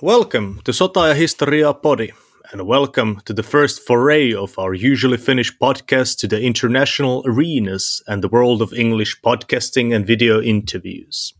[0.00, 2.12] Welcome to Sota ja Historia Podi,
[2.52, 8.00] and welcome to the first foray of our usually Finnish podcast to the international arenas
[8.06, 11.34] and the world of English podcasting and video interviews.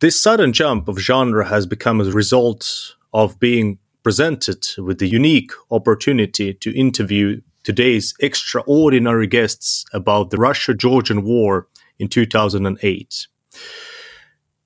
[0.00, 5.52] This sudden jump of genre has become a result of being presented with the unique
[5.70, 11.68] opportunity to interview today's extraordinary guests about the Russia Georgian War
[11.98, 13.28] in 2008.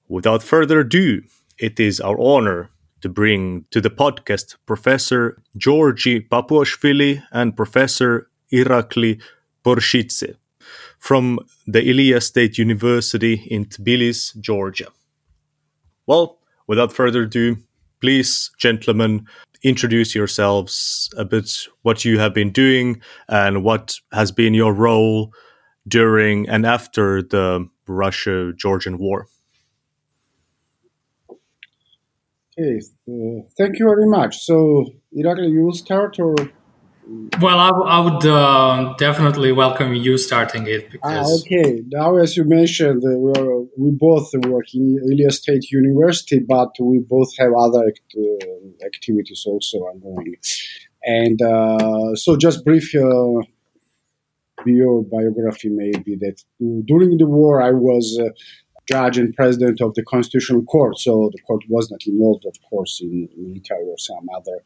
[0.09, 1.23] Without further ado,
[1.57, 2.71] it is our honor
[3.01, 9.21] to bring to the podcast Professor Georgi Papuashvili and Professor Irakli
[9.65, 10.37] Porchkhidze
[10.99, 14.89] from the Ilia State University in Tbilisi, Georgia.
[16.07, 17.57] Well, without further ado,
[18.01, 19.27] please, gentlemen,
[19.63, 25.33] introduce yourselves a bit, what you have been doing, and what has been your role
[25.89, 29.27] during and after the Russia Georgian War.
[32.59, 34.39] Okay, uh, thank you very much.
[34.39, 36.35] So, Irakli, you will start or?
[37.41, 41.83] Well, I, I would uh, definitely welcome you starting it Ah, okay.
[41.93, 46.71] Now, as you mentioned, uh, we, are, we both work in Ilia State University, but
[46.81, 50.37] we both have other act, uh, activities also ongoing.
[51.05, 53.43] And uh, so, just brief uh,
[54.65, 56.43] bio biography maybe that
[56.87, 58.31] during the war I was uh,
[58.89, 63.01] judge and president of the Constitutional Court, so the court was not involved, of course,
[63.01, 64.59] in military or some other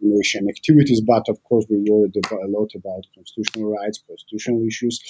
[0.00, 5.00] nation activities, but of course we worried about, a lot about constitutional rights, constitutional issues.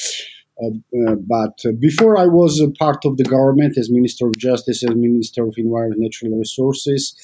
[0.63, 0.71] Uh,
[1.07, 5.01] uh, but before I was a part of the government as Minister of Justice and
[5.01, 7.15] Minister of Environment and Natural Resources,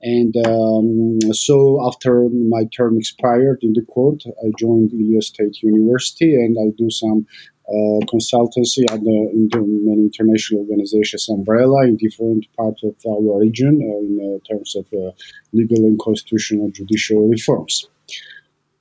[0.00, 6.34] and um, so after my term expired in the court, I joined Ilia State University
[6.34, 7.26] and I do some
[7.57, 7.57] uh,
[8.06, 14.52] consultancy under many international organizations umbrella in different parts of our region uh, in uh,
[14.52, 15.10] terms of uh,
[15.52, 17.88] legal and constitutional judicial reforms.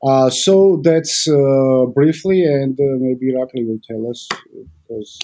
[0.03, 4.27] Uh, so that's uh, briefly, and maybe Irakli will tell us
[4.87, 5.19] because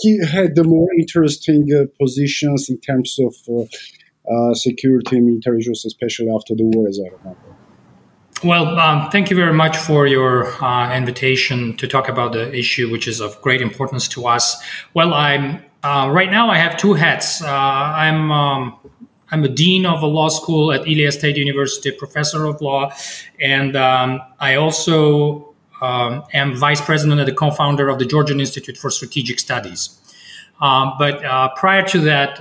[0.00, 1.68] he had the more interesting
[2.00, 3.34] positions in terms of
[4.56, 7.63] security and issues, especially after the war, as I remember.
[8.42, 12.90] Well, um, thank you very much for your uh, invitation to talk about the issue,
[12.90, 14.62] which is of great importance to us.
[14.92, 16.50] Well, I'm uh, right now.
[16.50, 17.42] I have two hats.
[17.42, 18.76] Uh, I'm um,
[19.30, 22.92] I'm a dean of a law school at Ilia State University, professor of law,
[23.40, 28.76] and um, I also um, am vice president and the co-founder of the Georgian Institute
[28.76, 29.98] for Strategic Studies.
[30.60, 32.40] Um, but uh, prior to that.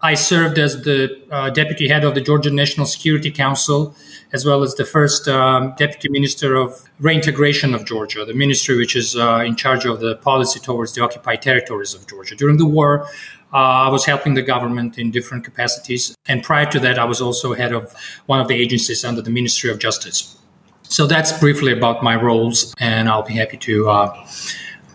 [0.00, 3.96] I served as the uh, deputy head of the Georgian National Security Council,
[4.32, 8.94] as well as the first um, deputy minister of reintegration of Georgia, the ministry which
[8.94, 12.36] is uh, in charge of the policy towards the occupied territories of Georgia.
[12.36, 13.06] During the war,
[13.52, 16.14] uh, I was helping the government in different capacities.
[16.28, 17.92] And prior to that, I was also head of
[18.26, 20.36] one of the agencies under the Ministry of Justice.
[20.84, 24.26] So that's briefly about my roles, and I'll be happy to uh,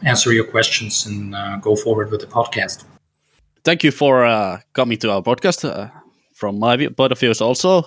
[0.04, 2.86] answer your questions and uh, go forward with the podcast
[3.64, 5.90] thank you for uh, coming to our podcast uh,
[6.34, 7.84] from my point of views also.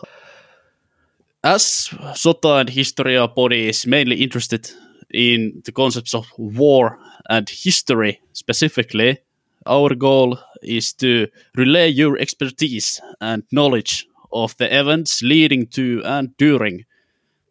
[1.44, 4.70] As Sota and Historia Podi is mainly interested
[5.12, 6.98] in the concepts of war
[7.28, 9.19] and history specifically,
[9.66, 16.37] our goal is to relay your expertise and knowledge of the events leading to and
[16.37, 16.84] during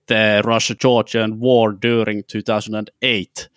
[0.08, 3.50] the Russia-Georgian war during 2008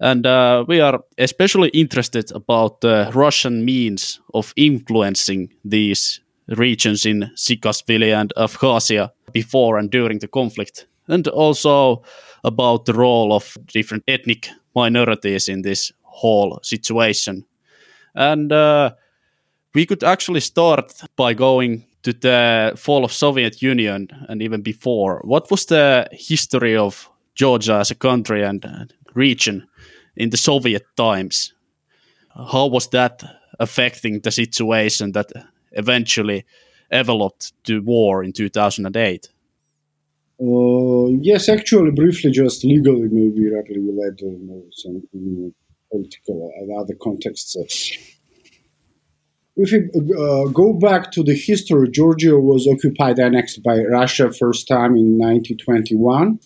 [0.00, 7.30] and uh, we are especially interested about the Russian means of influencing these regions in
[7.34, 12.02] Tskhinvali and Abkhazia before and during the conflict, and also
[12.44, 17.44] about the role of different ethnic minorities in this whole situation.
[18.14, 18.92] And uh,
[19.74, 25.20] we could actually start by going to the fall of Soviet Union and even before.
[25.24, 29.67] What was the history of Georgia as a country and region
[30.18, 31.54] in the Soviet times.
[32.34, 33.22] How was that
[33.58, 35.30] affecting the situation that
[35.72, 36.44] eventually
[36.90, 39.28] developed to war in 2008?
[40.40, 45.52] Uh, yes, actually, briefly, just legally, maybe Irakli will add uh, some you know,
[45.90, 47.56] political and other contexts.
[49.56, 49.78] If we
[50.16, 55.18] uh, go back to the history, Georgia was occupied, annexed by Russia first time in
[55.18, 56.38] 1921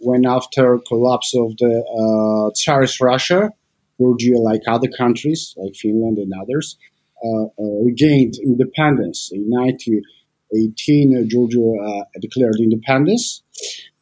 [0.00, 3.50] when after collapse of the uh, Tsarist Russia,
[3.98, 6.76] Georgia, like other countries like Finland and others,
[7.22, 9.30] uh, uh, regained independence.
[9.32, 13.42] In 1918, uh, Georgia declared independence.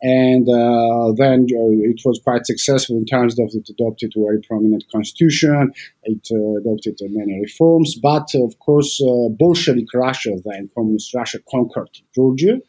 [0.01, 4.41] And uh, then uh, it was quite successful in terms of it adopted a very
[4.41, 5.73] prominent constitution.
[6.05, 7.99] It uh, adopted many reforms.
[8.01, 9.03] But of course,
[9.37, 12.61] Bolshevik Russia, then communist Russia, conquered Georgia.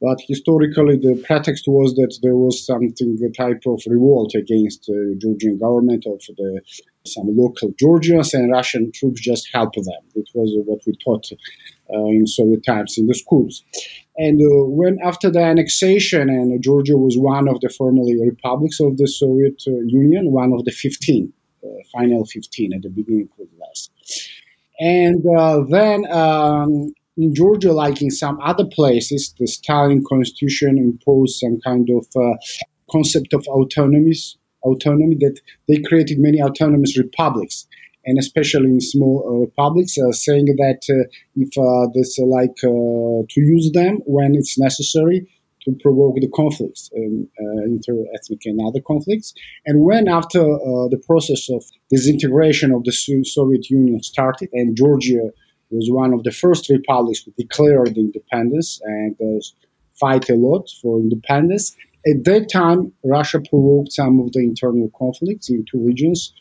[0.00, 5.16] But historically, the pretext was that there was something, a type of revolt against the
[5.18, 6.60] Georgian government of the,
[7.06, 10.02] some local Georgians, and Russian troops just helped them.
[10.14, 11.26] It was what we taught
[11.94, 13.64] uh, in Soviet times in the schools.
[14.18, 18.98] And uh, when after the annexation, and Georgia was one of the formerly republics of
[18.98, 21.32] the Soviet uh, Union, one of the 15,
[21.92, 23.88] final 15 at the beginning was less.
[24.78, 25.24] And
[25.70, 31.88] then um, in Georgia, like in some other places, the Stalin constitution imposed some kind
[31.90, 32.36] of uh,
[32.90, 37.66] concept of autonomies, autonomy that they created many autonomous republics
[38.06, 41.50] and especially in small uh, republics, uh, saying that uh, if
[41.92, 45.28] there's like to use them when it's necessary
[45.62, 47.28] to provoke the conflicts, um,
[47.64, 49.34] inter-ethnic and other conflicts.
[49.66, 55.32] And when after the process of disintegration of the Soviet Union started, and Georgia
[55.70, 59.40] was one of the first republics to declare independence and uh,
[59.98, 61.76] fight a lot for independence.
[62.08, 66.32] At that time, Russia provoked some of the internal conflicts in two regions,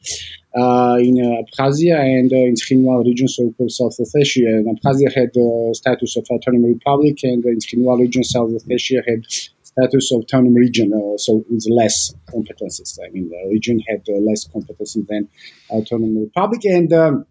[0.56, 4.48] uh, in uh, Abkhazia and uh, in Tskhinvali region, so-called South Ossetia.
[4.48, 9.26] And Abkhazia had the status of autonomous republic, and in Tskhinvali region, South Ossetia had
[9.64, 13.00] status of autonomous region, uh, so with less competencies.
[13.04, 15.28] I mean, the region had uh, less competencies than
[15.72, 17.26] autonomous republic, and um,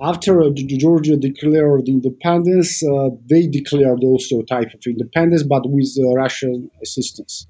[0.00, 5.88] after uh, Georgia declared independence, uh, they declared also a type of independence, but with
[5.98, 7.46] uh, Russian assistance.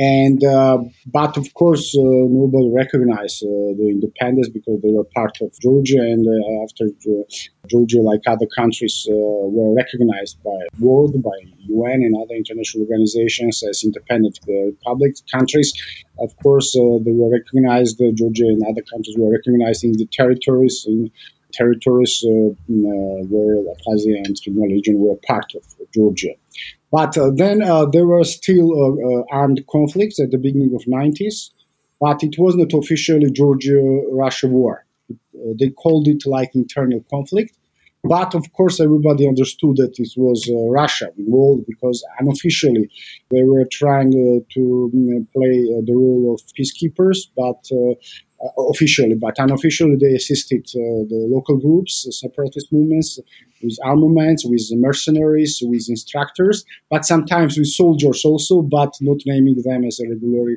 [0.00, 5.36] And uh, but of course, uh, nobody recognized uh, the independence because they were part
[5.40, 6.24] of Georgia, and
[6.62, 6.86] after
[7.66, 11.36] Georgia, like other countries, were recognized by world, by
[11.66, 14.38] UN and other international organizations as independent
[14.84, 15.72] public countries.
[16.20, 17.98] Of course, they were recognized.
[18.14, 21.10] Georgia and other countries were recognized in the territories in
[21.52, 22.52] territories uh, uh,
[23.30, 25.64] where Abkhazia and Tskhinvali region were part of
[25.94, 26.34] Georgia.
[26.90, 27.58] But uh, then
[27.92, 31.50] there were still armed conflicts at the beginning of 90s,
[32.00, 34.86] but it was not officially Georgia-Russia war.
[35.58, 37.58] they called it like internal conflict.
[38.04, 42.88] But of course, everybody understood that it was uh, Russia involved because unofficially
[43.30, 47.60] they were trying uh, to mm, play uh, the role of peacekeepers, but
[48.70, 53.18] officially, but unofficially they assisted uh, the local groups, separatist movements,
[53.62, 59.84] with armaments, with mercenaries, with instructors, but sometimes with soldiers also, but not naming them
[59.84, 60.56] as a regular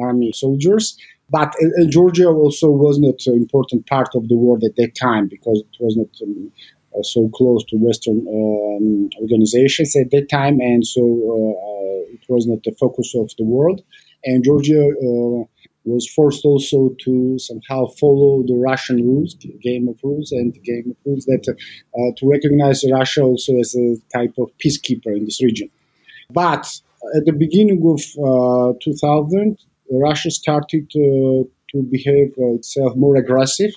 [0.00, 0.96] army soldiers.
[1.30, 5.28] But uh, Georgia also was not an important part of the world at that time
[5.28, 6.52] because it was not um,
[6.94, 12.46] uh, so close to Western um, organizations at that time, and so uh, it was
[12.46, 13.82] not the focus of the world.
[14.24, 14.90] And Georgia
[15.84, 20.96] was forced also to somehow follow the Russian rules, game of rules, and game of
[21.04, 25.68] rules that uh, to recognize Russia also as a type of peacekeeper in this region.
[26.30, 26.66] But
[27.16, 29.58] at the beginning of uh, 2000,
[29.90, 31.50] Russia started to
[31.90, 33.72] behave uh, itself more aggressive.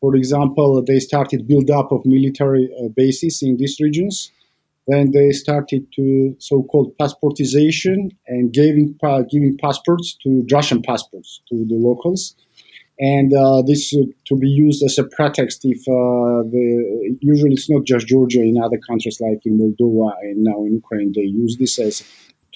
[0.00, 4.32] For example, they started build up of military uh, bases in these regions
[4.88, 8.98] then they started to so-called passportization and giving
[9.30, 12.34] giving passports to Russian passports to the locals,
[12.98, 17.70] and uh, this uh, to be used as a pretext if uh, the usually it's
[17.70, 21.56] not just Georgia in other countries like in Moldova and now in Ukraine they use
[21.58, 22.02] this as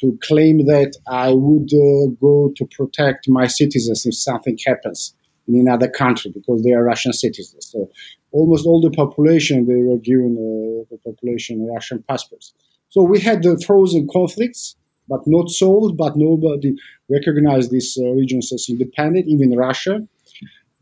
[0.00, 5.14] to claim that I would uh, go to protect my citizens if something happens
[5.48, 7.68] in another country because they are Russian citizens.
[7.70, 7.90] So
[8.32, 12.54] almost all the population they were given uh, the population Russian passports.
[12.88, 14.76] So we had the frozen conflicts,
[15.08, 15.96] but not solved.
[15.96, 16.74] But nobody
[17.10, 20.06] recognized these uh, regions as independent, even Russia.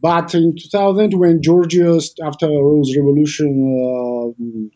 [0.00, 4.68] But in 2000, when Georgia, after Rose Revolution, uh,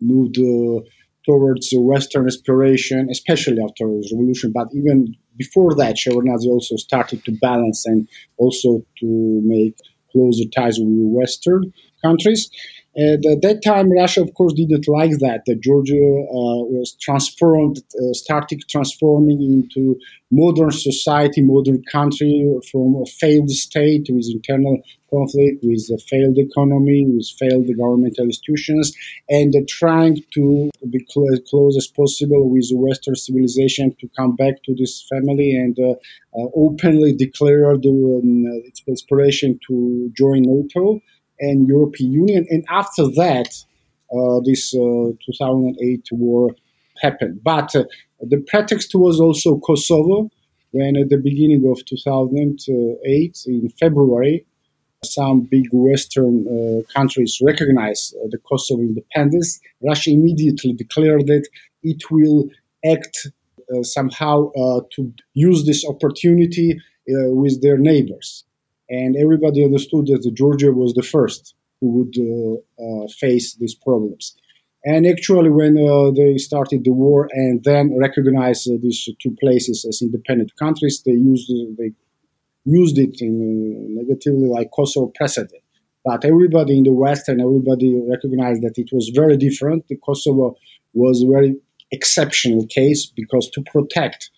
[0.00, 0.80] moved uh,
[1.24, 7.32] towards Western aspiration, especially after Rose Revolution, but even before that, Shevardnadze also started to
[7.40, 8.08] balance and
[8.38, 9.76] also to make
[10.12, 11.72] closer ties with Western
[12.04, 12.50] countries.
[12.94, 15.42] And at that time, Russia, of course, didn't like that.
[15.46, 19.98] That Georgia uh, was transformed, uh, started transforming into
[20.30, 27.06] modern society, modern country from a failed state with internal conflict, with a failed economy,
[27.06, 28.94] with failed governmental institutions,
[29.30, 34.62] and uh, trying to be cl- close as possible with Western civilization to come back
[34.64, 35.92] to this family and uh,
[36.38, 41.00] uh, openly declare the, um, its aspiration to join NATO
[41.40, 42.46] and European Union.
[42.50, 43.48] And after that,
[44.14, 46.50] uh, this uh, 2008 war
[47.00, 47.40] happened.
[47.42, 47.84] But uh,
[48.20, 50.30] the pretext was also Kosovo,
[50.70, 54.46] when at the beginning of 2008, in February,
[55.04, 59.60] some big Western uh, countries recognized the Kosovo independence.
[59.82, 61.48] Russia immediately declared that
[61.82, 62.48] it will
[62.84, 63.26] act
[63.72, 68.44] uh, somehow uh, to use this opportunity uh, with their neighbors.
[68.92, 74.36] And everybody understood that Georgia was the first who would uh, uh face these problems.
[74.84, 79.84] And actually, when uh, they started the war and then recognized uh, these two places
[79.88, 81.90] as independent countries, they used they
[82.64, 85.62] used it in negatively like Kosovo precedent.
[86.04, 89.86] But everybody in the West and everybody recognized that it was very different.
[89.88, 90.56] The Kosovo
[90.94, 91.56] was a very
[91.92, 94.30] exceptional case because to protect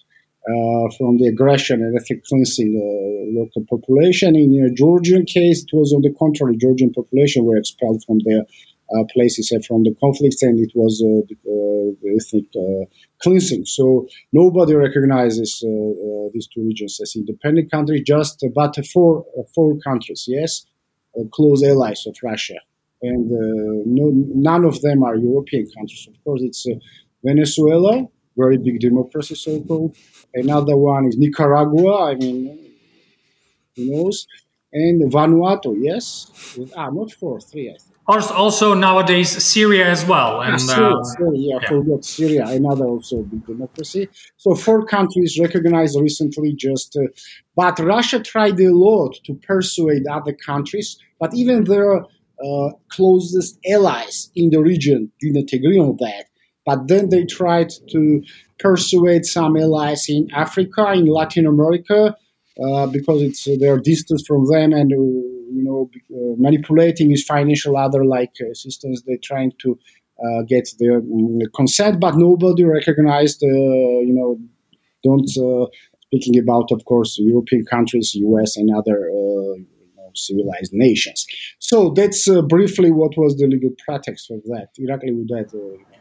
[0.46, 4.36] uh, from the aggression and ethnic cleansing the local population.
[4.36, 6.56] In the Georgian case, it was on the contrary.
[6.56, 8.42] Georgian population were expelled from their
[8.94, 12.84] uh, places and from the conflicts, and it was uh, uh, ethnic uh,
[13.22, 13.64] cleansing.
[13.64, 19.24] So nobody recognizes uh, these two regions as independent countries, just but four
[19.54, 20.66] four countries, yes,
[21.32, 22.58] close allies of Russia,
[23.00, 23.30] and
[23.86, 26.06] no, none of them are European countries.
[26.06, 26.66] Of course, it's
[27.24, 28.06] Venezuela,
[28.36, 29.96] very big democracy, so called.
[30.34, 32.10] Another one is Nicaragua.
[32.10, 32.58] I mean,
[33.76, 34.26] who knows?
[34.72, 36.56] And Vanuatu, yes.
[36.76, 37.94] Ah, not four, three, I think.
[38.06, 40.42] Also, nowadays, Syria as well.
[40.42, 44.08] And, ah, Syria, uh, Syria, yeah, yeah, forgot Syria, another also big democracy.
[44.36, 47.06] So, four countries recognized recently just, uh,
[47.56, 52.04] but Russia tried a lot to persuade other countries, but even their
[52.44, 56.26] uh, closest allies in the region didn't agree on that.
[56.66, 58.22] But then they tried to
[58.58, 62.16] persuade some allies in Africa, in Latin America,
[62.62, 67.24] uh, because it's uh, their distance from them and uh, you know uh, manipulating his
[67.24, 69.02] financial other like assistance.
[69.06, 69.78] They're trying to
[70.24, 73.42] uh, get their um, consent, but nobody recognized.
[73.42, 74.38] Uh, you know,
[75.02, 75.28] don't
[76.00, 78.56] speaking about, of course, European countries, U.S.
[78.56, 79.10] and other
[80.16, 81.26] civilized nations.
[81.58, 84.68] So that's uh, briefly what was the legal pretext for that.
[84.78, 85.50] Irakli, with that.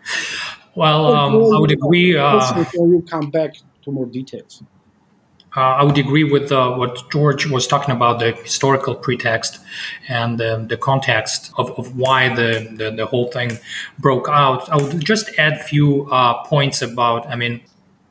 [0.76, 2.18] Well, um, I would agree.
[2.18, 4.64] Uh, we'll come back to more details.
[5.56, 9.60] Uh, I would agree with uh, what George was talking about the historical pretext
[10.08, 13.60] and um, the context of, of why the, the, the, whole thing
[14.00, 14.68] broke out.
[14.70, 17.62] I would just add a few uh, points about, I mean,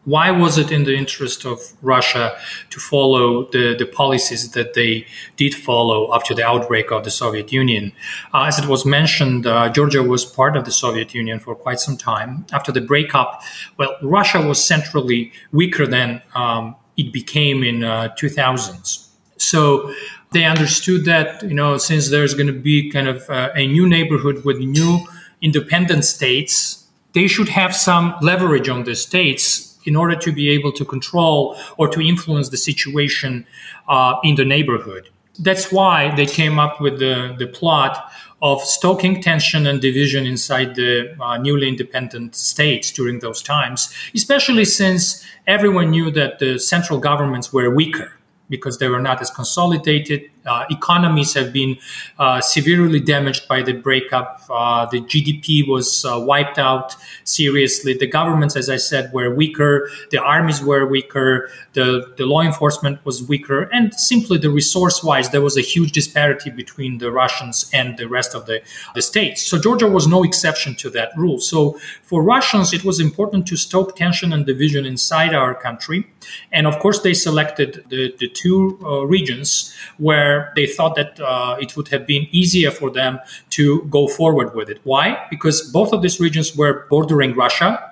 [0.04, 2.36] why was it in the interest of Russia
[2.70, 5.06] to follow the, the policies that they
[5.36, 7.92] did follow after the outbreak of the Soviet Union?
[8.34, 11.78] Uh, as it was mentioned, uh, Georgia was part of the Soviet Union for quite
[11.78, 12.44] some time.
[12.52, 13.42] After the breakup,
[13.76, 19.06] well, Russia was centrally weaker than um, it became in uh, 2000s.
[19.36, 19.92] So
[20.32, 23.88] they understood that, you know, since there's going to be kind of uh, a new
[23.88, 25.06] neighborhood with new
[25.40, 30.72] independent states, they should have some leverage on the states in order to be able
[30.72, 33.46] to control or to influence the situation
[33.88, 35.08] uh, in the neighborhood.
[35.38, 38.10] That's why they came up with the, the plot
[38.42, 44.64] of stoking tension and division inside the uh, newly independent states during those times, especially
[44.64, 50.28] since everyone knew that the central governments were weaker because they were not as consolidated.
[50.44, 51.76] Uh, economies have been
[52.18, 54.42] uh, severely damaged by the breakup.
[54.50, 57.94] Uh, the GDP was uh, wiped out seriously.
[57.94, 59.88] The governments, as I said, were weaker.
[60.10, 61.48] The armies were weaker.
[61.74, 63.62] The, the law enforcement was weaker.
[63.72, 68.08] And simply the resource wise, there was a huge disparity between the Russians and the
[68.08, 68.62] rest of the,
[68.94, 69.42] the states.
[69.42, 71.38] So Georgia was no exception to that rule.
[71.38, 76.06] So for Russians, it was important to stoke tension and division inside our country.
[76.50, 81.20] And of course, they selected the, the two uh, regions where where they thought that
[81.20, 83.18] uh, it would have been easier for them
[83.50, 84.78] to go forward with it.
[84.84, 85.06] Why?
[85.30, 87.88] Because both of these regions were bordering Russia.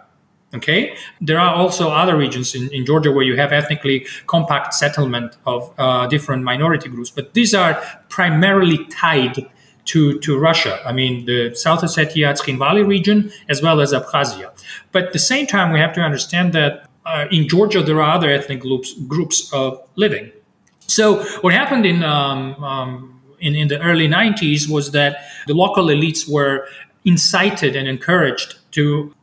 [0.53, 5.37] Okay, there are also other regions in, in Georgia where you have ethnically compact settlement
[5.47, 7.75] of uh, different minority groups, but these are
[8.09, 9.37] primarily tied
[9.85, 10.75] to, to Russia.
[10.85, 14.51] I mean, the South Ossetia, valley region, as well as Abkhazia.
[14.91, 16.73] But at the same time, we have to understand that
[17.07, 20.33] uh, in Georgia, there are other ethnic groups, groups uh, living.
[20.91, 25.87] So what happened in, um, um, in, in the early 90s was that the local
[25.87, 26.67] elites were
[27.05, 29.15] incited and encouraged to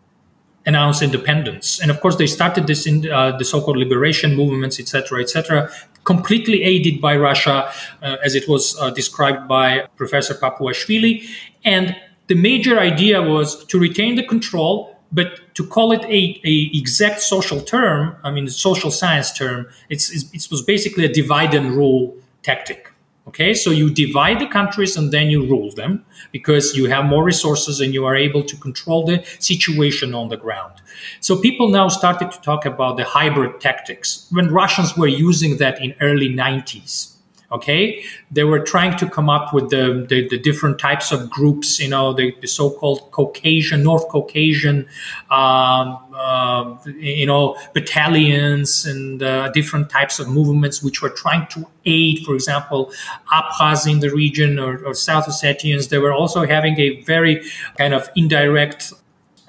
[0.65, 1.79] announce independence.
[1.81, 5.69] And of course, they started this in uh, the so-called liberation movements, etc., etc.,
[6.03, 7.69] completely aided by Russia,
[8.01, 11.25] uh, as it was uh, described by Professor Papuashvili.
[11.65, 11.95] And
[12.27, 17.21] the major idea was to retain the control but to call it a, a exact
[17.21, 21.71] social term, I mean, social science term, it's, it's, it was basically a divide and
[21.71, 22.91] rule tactic.
[23.27, 27.25] Okay, so you divide the countries and then you rule them because you have more
[27.25, 30.75] resources and you are able to control the situation on the ground.
[31.19, 35.81] So people now started to talk about the hybrid tactics when Russians were using that
[35.83, 37.16] in early 90s
[37.51, 38.03] okay?
[38.31, 41.89] They were trying to come up with the, the, the different types of groups you
[41.89, 44.87] know the, the so-called caucasian north caucasian
[45.29, 51.65] um, uh, you know battalions and uh, different types of movements which were trying to
[51.85, 52.91] aid for example
[53.31, 57.43] abkhaz in the region or, or south ossetians they were also having a very
[57.77, 58.93] kind of indirect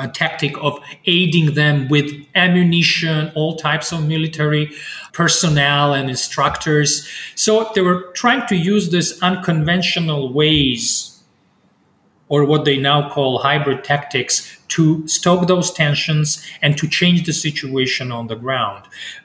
[0.00, 4.70] a tactic of aiding them with ammunition, all types of military
[5.18, 6.90] personnel and instructors.
[7.34, 11.20] So they were trying to use this unconventional ways,
[12.28, 17.32] or what they now call hybrid tactics, to stoke those tensions and to change the
[17.32, 18.84] situation on the ground.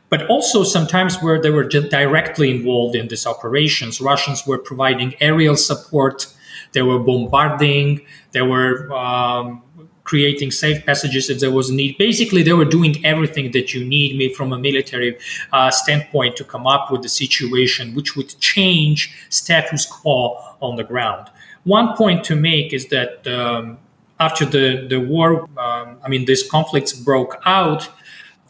[0.10, 5.56] But also sometimes where they were directly involved in these operations, Russians were providing aerial
[5.56, 6.26] support.
[6.72, 8.02] They were bombarding.
[8.32, 9.62] They were um,
[10.04, 11.98] creating safe passages if there was a need.
[11.98, 15.18] Basically, they were doing everything that you need me from a military
[15.52, 20.84] uh, standpoint to come up with a situation which would change status quo on the
[20.84, 21.30] ground.
[21.64, 23.78] One point to make is that um,
[24.20, 27.90] after the, the war, um, I mean, these conflicts broke out,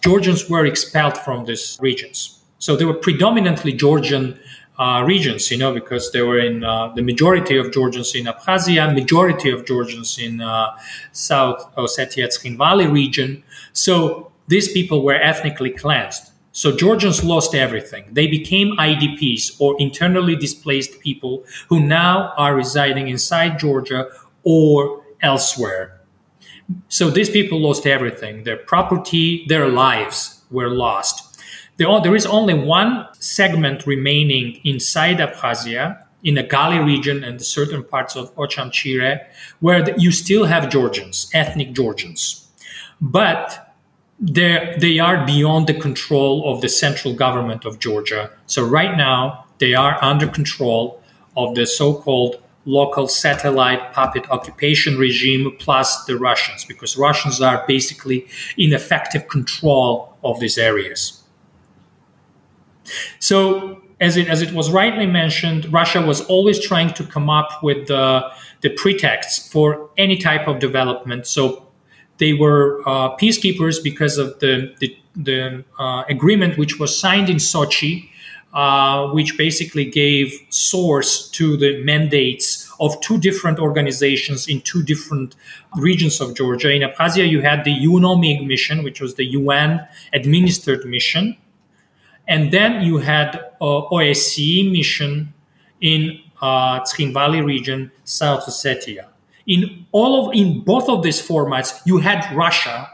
[0.01, 2.39] Georgians were expelled from these regions.
[2.57, 4.39] So they were predominantly Georgian
[4.80, 8.94] uh, regions, you know, because they were in uh, the majority of Georgians in Abkhazia,
[8.94, 10.72] majority of Georgians in uh,
[11.12, 13.44] South Ossetia, Tskhinvali region.
[13.74, 16.32] So these people were ethnically cleansed.
[16.51, 18.06] So Georgians lost everything.
[18.12, 24.08] They became IDPs or internally displaced people who now are residing inside Georgia
[24.44, 26.00] or elsewhere.
[26.88, 28.44] So these people lost everything.
[28.44, 31.23] Their property, their lives were lost.
[31.77, 38.15] There is only one segment remaining inside Abkhazia, in the Gali region and certain parts
[38.15, 39.25] of Ochamchire,
[39.60, 42.48] where you still have Georgians, ethnic Georgians.
[43.01, 43.75] But
[44.20, 48.32] they are beyond the control of the central government of Georgia.
[48.46, 51.01] So right now, they are under control
[51.36, 57.65] of the so called local satellite puppet occupation regime plus the Russians, because Russians are
[57.68, 58.25] basically
[58.58, 61.22] in effective control of these areas.
[63.19, 67.63] So, as it, as it was rightly mentioned, Russia was always trying to come up
[67.63, 68.30] with the,
[68.62, 71.28] the pretexts for any type of development.
[71.28, 71.67] So,
[72.17, 77.38] they were uh, peacekeepers because of the, the, the uh, agreement which was signed in
[77.38, 78.10] Sochi,
[78.54, 85.36] uh, which basically gave source to the mandates of two different organizations in two different
[85.78, 86.72] regions of Georgia.
[86.72, 91.36] In Abkhazia, you had the UNOMIG mission, which was the UN administered mission.
[92.27, 95.33] And then you had uh, OSCE mission
[95.81, 99.07] in uh, Tskhinvali region, South Ossetia.
[99.45, 102.89] In all of in both of these formats, you had Russia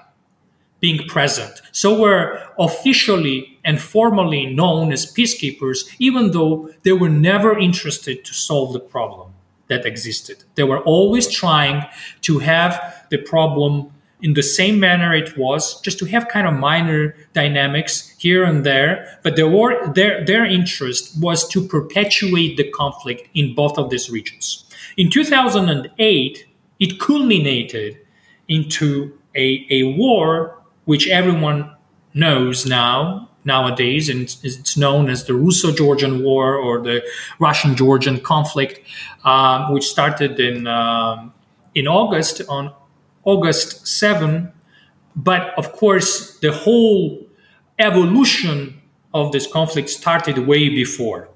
[0.79, 1.61] being present.
[1.71, 8.33] So we're officially and formally known as peacekeepers, even though they were never interested to
[8.33, 9.33] solve the problem
[9.67, 10.43] that existed.
[10.55, 11.83] They were always trying
[12.21, 16.53] to have the problem in the same manner it was, just to have kind of
[16.53, 19.19] minor dynamics here and there.
[19.23, 24.09] But their, war, their, their interest was to perpetuate the conflict in both of these
[24.09, 24.65] regions.
[24.97, 26.45] In 2008,
[26.79, 27.97] it culminated
[28.47, 31.71] into a, a war which everyone
[32.13, 37.03] knows now nowadays, and it's known as the Russo-Georgian War or the
[37.39, 38.81] Russian-Georgian conflict,
[39.23, 41.33] um, which started in um,
[41.75, 42.73] in August on
[43.31, 44.51] August 7.
[45.15, 47.27] But of course, the whole
[47.77, 48.81] evolution
[49.13, 51.29] of this conflict started way before.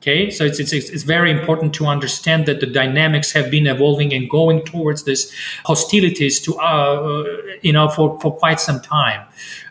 [0.00, 4.14] Okay, so it's, it's, it's very important to understand that the dynamics have been evolving
[4.14, 5.32] and going towards this
[5.64, 7.24] hostilities to uh,
[7.62, 9.26] you know for, for quite some time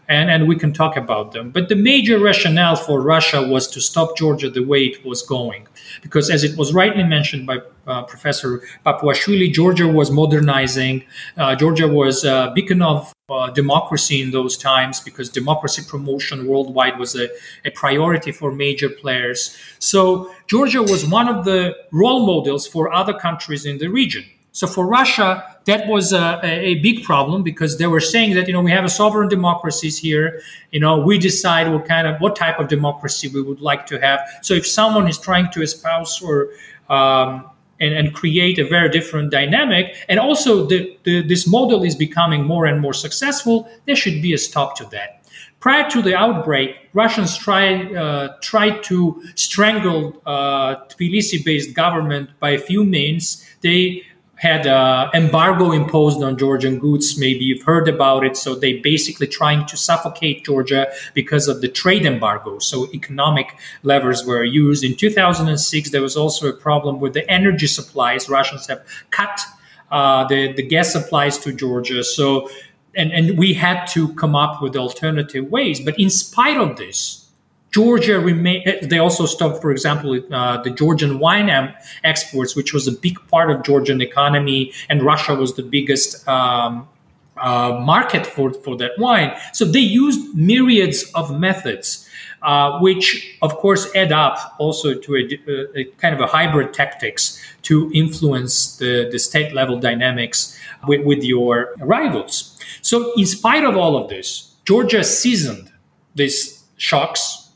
[0.07, 1.51] and, and we can talk about them.
[1.51, 5.67] But the major rationale for Russia was to stop Georgia the way it was going.
[6.01, 11.03] Because, as it was rightly mentioned by uh, Professor Papuashvili, Georgia was modernizing.
[11.35, 16.97] Uh, Georgia was a beacon of uh, democracy in those times because democracy promotion worldwide
[16.97, 17.27] was a,
[17.65, 19.57] a priority for major players.
[19.79, 24.25] So, Georgia was one of the role models for other countries in the region.
[24.57, 28.53] So for Russia, that was a, a, big problem because they were saying that you
[28.53, 30.41] know we have a sovereign democracies here.
[30.71, 33.99] You know we decide what kind of what type of democracy we would like to
[33.99, 34.19] have.
[34.41, 36.49] So if someone is trying to espouse or
[36.89, 41.95] um, and, and, create a very different dynamic, and also the, the, this model is
[41.95, 45.21] becoming more and more successful, there should be a stop to that.
[45.59, 52.57] Prior to the outbreak, Russians tried uh, tried to strangle uh, Tbilisi-based government by a
[52.57, 53.45] few means.
[53.61, 54.03] They
[54.37, 57.17] had an embargo imposed on Georgian goods.
[57.17, 58.37] Maybe you've heard about it.
[58.37, 62.59] So they basically trying to suffocate Georgia because of the trade embargo.
[62.59, 64.83] So economic levers were used.
[64.83, 68.29] In 2006, there was also a problem with the energy supplies.
[68.29, 69.41] Russians have cut
[69.89, 72.03] uh, the the gas supplies to Georgia.
[72.03, 72.49] So
[72.95, 75.79] and and we had to come up with alternative ways.
[75.79, 77.26] But in spite of this,
[77.71, 78.61] Georgia remain.
[78.65, 81.49] Eh, they also stopped, for example, uh, the Georgian wine
[82.03, 86.87] exports, which was a big part of Georgian economy, and Russia was the biggest um,
[87.37, 89.35] uh, market for for that wine.
[89.53, 92.03] So they used myriads of methods.
[92.43, 96.71] Uh, which of course add up also to a, a, a, kind of a hybrid
[96.71, 100.55] tactics to influence the, the state level dynamics
[100.87, 102.55] with, with your rivals.
[102.83, 105.71] So, in spite of all of this, Georgia seasoned
[106.13, 107.46] these shocks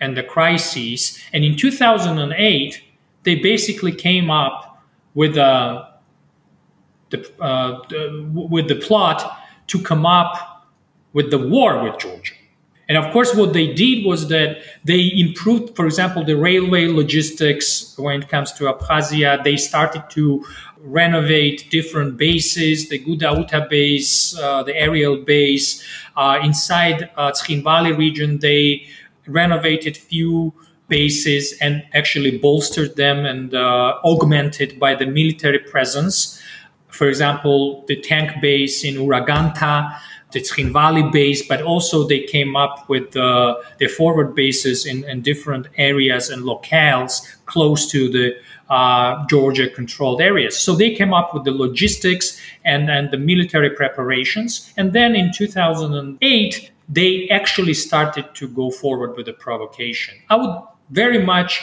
[0.00, 1.18] and the crises.
[1.32, 2.82] And in 2008,
[3.24, 4.82] they basically came up
[5.14, 5.88] with a,
[7.10, 10.66] the, uh, the, with the plot to come up
[11.12, 12.34] with the war with Georgia.
[12.88, 17.94] And of course, what they did was that they improved, for example, the railway logistics
[17.98, 19.44] when it comes to Abkhazia.
[19.44, 20.42] They started to
[20.80, 25.84] renovate different bases, the Gudauta base, uh, the aerial base.
[26.16, 27.32] Uh, inside uh,
[27.62, 28.86] Valley region, they
[29.28, 30.54] renovated few
[30.88, 36.40] bases and actually bolstered them and uh, augmented by the military presence.
[36.88, 39.94] For example, the tank base in Uraganta,
[40.32, 45.22] the Tskhinvali base, but also they came up with uh, their forward bases in, in,
[45.22, 48.36] different areas and locales close to the
[48.68, 50.58] uh, Georgia controlled areas.
[50.58, 54.70] So they came up with the logistics and, and the military preparations.
[54.76, 60.14] And then in 2008, they actually started to go forward with the provocation.
[60.30, 61.62] I would very much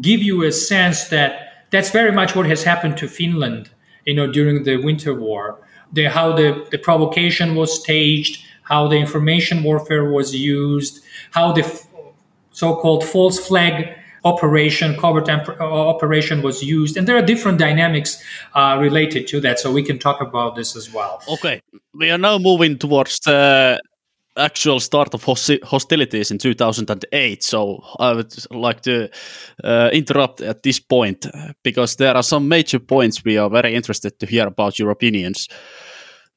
[0.00, 3.70] give you a sense that that's very much what has happened to Finland,
[4.04, 5.60] you know, during the Winter War.
[5.92, 11.64] The, how the, the provocation was staged, how the information warfare was used, how the
[11.64, 11.86] f-
[12.50, 18.22] so-called false flag operation, covert uh, operation was used, and there are different dynamics
[18.54, 19.58] uh, related to that.
[19.58, 21.22] So we can talk about this as well.
[21.28, 21.62] Okay,
[21.94, 23.80] we are now moving towards the
[24.38, 27.42] actual start of hostilities in 2008.
[27.42, 29.08] So I would like to
[29.64, 31.26] uh, interrupt at this point
[31.62, 35.48] because there are some major points we are very interested to hear about your opinions.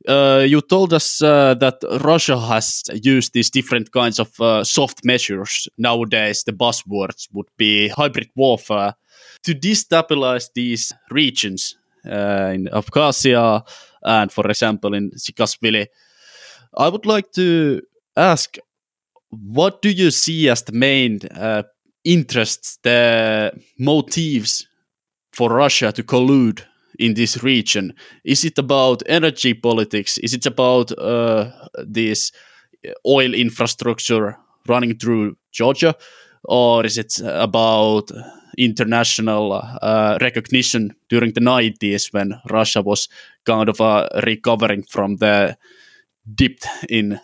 [0.07, 5.05] Uh, you told us uh, that Russia has used these different kinds of uh, soft
[5.05, 5.67] measures.
[5.77, 8.95] Nowadays, the buzzwords would be hybrid warfare
[9.43, 13.61] to destabilize these regions uh, in Abkhazia
[14.03, 15.85] and, for example, in Tskhinvali.
[16.77, 17.81] I would like to
[18.15, 18.57] ask
[19.31, 21.63] what do you see as the main uh,
[22.03, 24.67] interests, the motives
[25.31, 26.63] for Russia to collude
[26.99, 27.93] in this region?
[28.23, 30.17] Is it about energy politics?
[30.17, 31.51] Is it about uh,
[31.85, 32.31] this
[33.07, 35.95] oil infrastructure running through Georgia?
[36.43, 38.11] Or is it about
[38.57, 43.07] international uh, recognition during the 90s when Russia was
[43.45, 45.57] kind of uh, recovering from the
[46.35, 47.19] dip in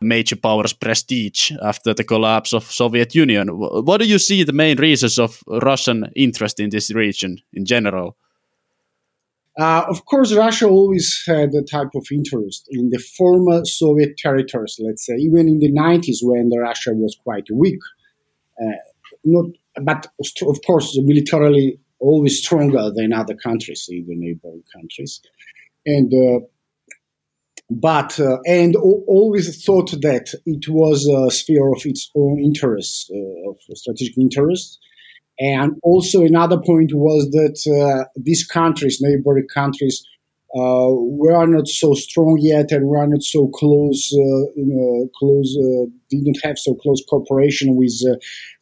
[0.00, 3.48] major powers prestige after the collapse of Soviet Union.
[3.48, 8.16] What do you see the main reasons of Russian interest in this region in general?
[9.58, 14.78] Uh, of course, Russia always had a type of interest in the former Soviet territories,
[14.80, 17.78] let's say, even in the 90s when the Russia was quite weak.
[18.60, 18.72] Uh,
[19.24, 19.46] not,
[19.82, 25.20] but of course, militarily always stronger than other countries, even neighboring countries.
[25.86, 26.44] And uh,
[27.70, 33.50] but uh, and always thought that it was a sphere of its own interest, uh,
[33.50, 34.78] of strategic interest.
[35.38, 40.02] And also another point was that uh, these countries, neighboring countries,
[40.54, 44.14] uh, were not so strong yet, and were not so close.
[44.14, 47.92] Uh, close uh, didn't have so close cooperation with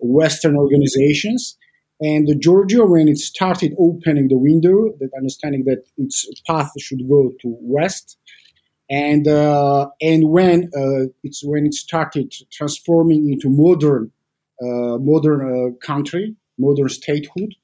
[0.00, 1.56] Western organizations.
[2.00, 7.30] And Georgia, when it started opening the window, that understanding that its path should go
[7.42, 8.18] to west,
[8.94, 14.12] and uh, and when uh, it's when it started transforming into modern
[14.62, 17.54] uh, modern uh, country, modern statehood,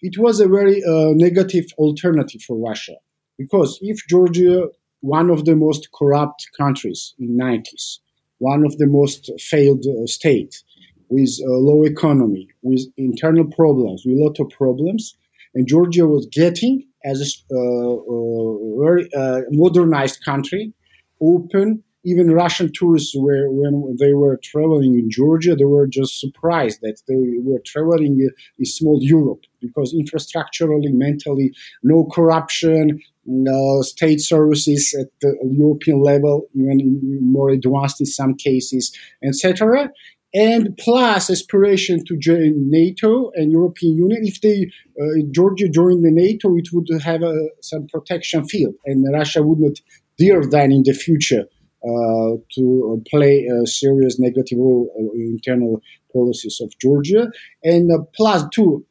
[0.00, 2.94] it was a very uh, negative alternative for Russia.
[3.36, 4.68] Because if Georgia,
[5.00, 7.98] one of the most corrupt countries in 90s,
[8.38, 10.64] one of the most failed uh, states
[11.10, 15.14] with low economy, with internal problems, with a lot of problems,
[15.54, 20.72] and Georgia was getting as a uh, uh, very uh, modernized country,
[21.20, 21.82] open.
[22.02, 26.98] Even Russian tourists were when they were traveling in Georgia, they were just surprised that
[27.06, 28.26] they were traveling
[28.58, 36.46] in small Europe because infrastructurally, mentally, no corruption, no state services at the European level,
[36.54, 39.90] even more advanced in some cases, etc
[40.32, 44.20] and plus aspiration to join NATO and European Union.
[44.24, 49.04] If they uh, Georgia joined the NATO, it would have uh, some protection field, and
[49.12, 49.80] Russia would not
[50.18, 51.46] dare then in the future
[51.84, 55.80] uh, to play a serious negative role in internal
[56.12, 57.30] policies of Georgia.
[57.64, 58.84] And uh, plus two.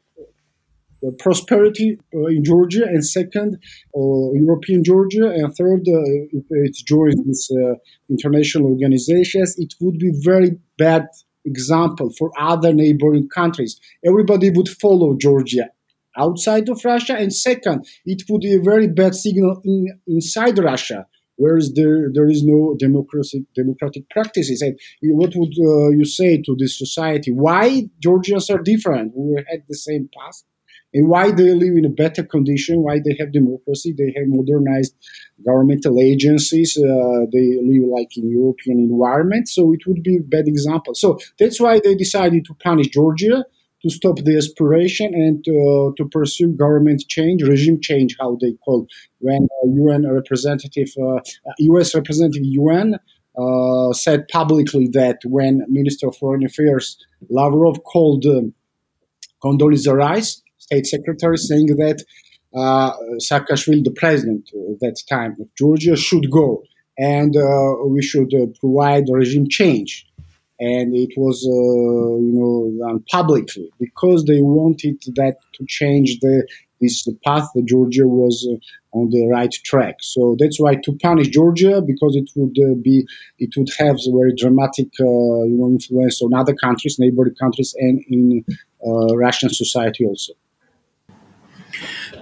[1.02, 3.58] Uh, prosperity uh, in Georgia, and second,
[3.96, 7.50] European Georgia, and third, if it joins
[8.10, 11.08] international organizations, it would be very bad
[11.46, 13.80] example for other neighboring countries.
[14.06, 15.70] Everybody would follow Georgia
[16.18, 21.06] outside of Russia, and second, it would be a very bad signal in, inside Russia,
[21.38, 24.62] whereas there there is no democratic democratic practices.
[24.62, 27.32] And what would uh, you say to this society?
[27.32, 29.14] Why Georgians are different?
[29.16, 30.46] We had the same past
[30.94, 34.96] and why they live in a better condition, why they have democracy, they have modernized
[35.46, 39.48] governmental agencies, uh, they live like in European environment.
[39.48, 40.96] So it would be a bad example.
[40.96, 43.46] So that's why they decided to punish Georgia
[43.82, 48.88] to stop the aspiration and uh, to pursue government change, regime change, how they call
[49.20, 51.20] when UN representative, uh,
[51.60, 51.96] U.S.
[51.96, 53.00] representative UN
[53.38, 56.98] uh, said publicly that when Minister of Foreign Affairs
[57.30, 58.54] Lavrov called um,
[59.42, 62.04] Condoleezza Rice, State Secretary, saying that
[62.56, 66.64] uh, Saakashvili, the president at that time of Georgia, should go
[67.00, 70.06] and uh, we should uh, provide regime change.
[70.60, 76.46] And it was, uh, you know, done publicly because they wanted that to change the
[76.82, 79.96] this path that Georgia was uh, on the right track.
[80.02, 83.06] So that's why to punish Georgia because it would uh, be
[83.38, 88.04] it would have a very dramatic you know influence on other countries, neighboring countries, and
[88.10, 88.44] in
[89.16, 90.34] Russian society also.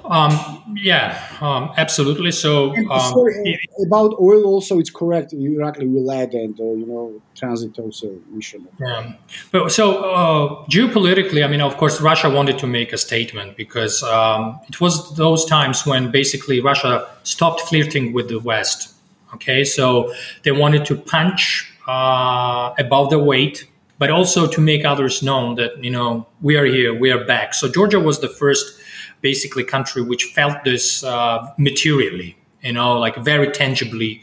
[0.10, 2.32] Um, yeah, um, absolutely.
[2.32, 5.34] So um, sorry, about oil, also it's correct.
[5.34, 8.68] Irakli add, and uh, you know, transit also mission.
[8.80, 9.14] Yeah.
[9.52, 14.02] But so uh, geopolitically, I mean, of course, Russia wanted to make a statement because
[14.04, 18.94] um, it was those times when basically Russia stopped flirting with the West.
[19.34, 23.68] Okay, so they wanted to punch uh, above their weight
[24.00, 27.54] but also to make others known that you know we are here, we are back.
[27.54, 28.80] So Georgia was the first
[29.22, 34.22] basically country which felt this uh, materially, you know, like very tangibly.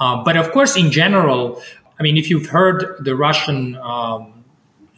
[0.00, 1.62] Uh, but of course, in general,
[1.98, 4.44] I mean, if you've heard the Russian um,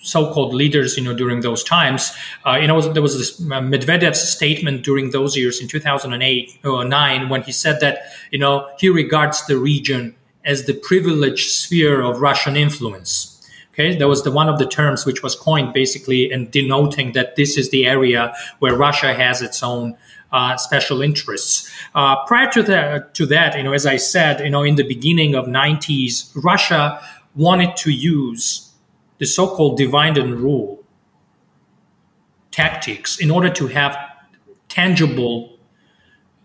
[0.02, 2.12] so-called leaders, you know, during those times,
[2.46, 6.84] uh, you know, there was this uh, Medvedev's statement during those years in 2008 or
[6.84, 7.98] 9 when he said that,
[8.30, 13.35] you know, he regards the region as the privileged sphere of Russian influence
[13.78, 17.36] Okay, that was the one of the terms which was coined basically and denoting that
[17.36, 19.94] this is the area where Russia has its own
[20.32, 21.70] uh, special interests.
[21.94, 24.82] Uh, prior to that, to that, you know, as I said, you know, in the
[24.82, 27.00] beginning of 90s, Russia
[27.34, 28.72] wanted to use
[29.18, 30.82] the so-called divide and rule
[32.50, 33.94] tactics in order to have
[34.68, 35.55] tangible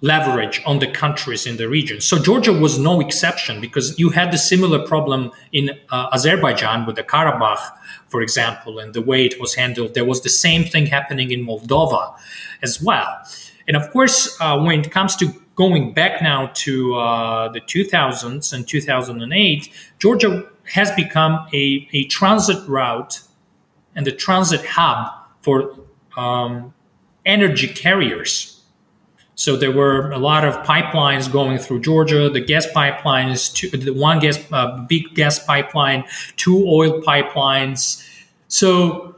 [0.01, 2.01] leverage on the countries in the region.
[2.01, 6.95] So Georgia was no exception because you had the similar problem in uh, Azerbaijan with
[6.95, 7.61] the Karabakh,
[8.09, 9.93] for example, and the way it was handled.
[9.93, 12.15] There was the same thing happening in Moldova
[12.63, 13.21] as well.
[13.67, 18.51] And of course, uh, when it comes to going back now to uh, the 2000s
[18.51, 23.21] and 2008, Georgia has become a, a transit route
[23.95, 25.75] and the transit hub for
[26.17, 26.73] um,
[27.23, 28.50] energy carriers
[29.41, 32.29] so there were a lot of pipelines going through Georgia.
[32.29, 36.03] The gas pipelines, two, the one gas, uh, big gas pipeline,
[36.35, 38.07] two oil pipelines.
[38.49, 39.15] So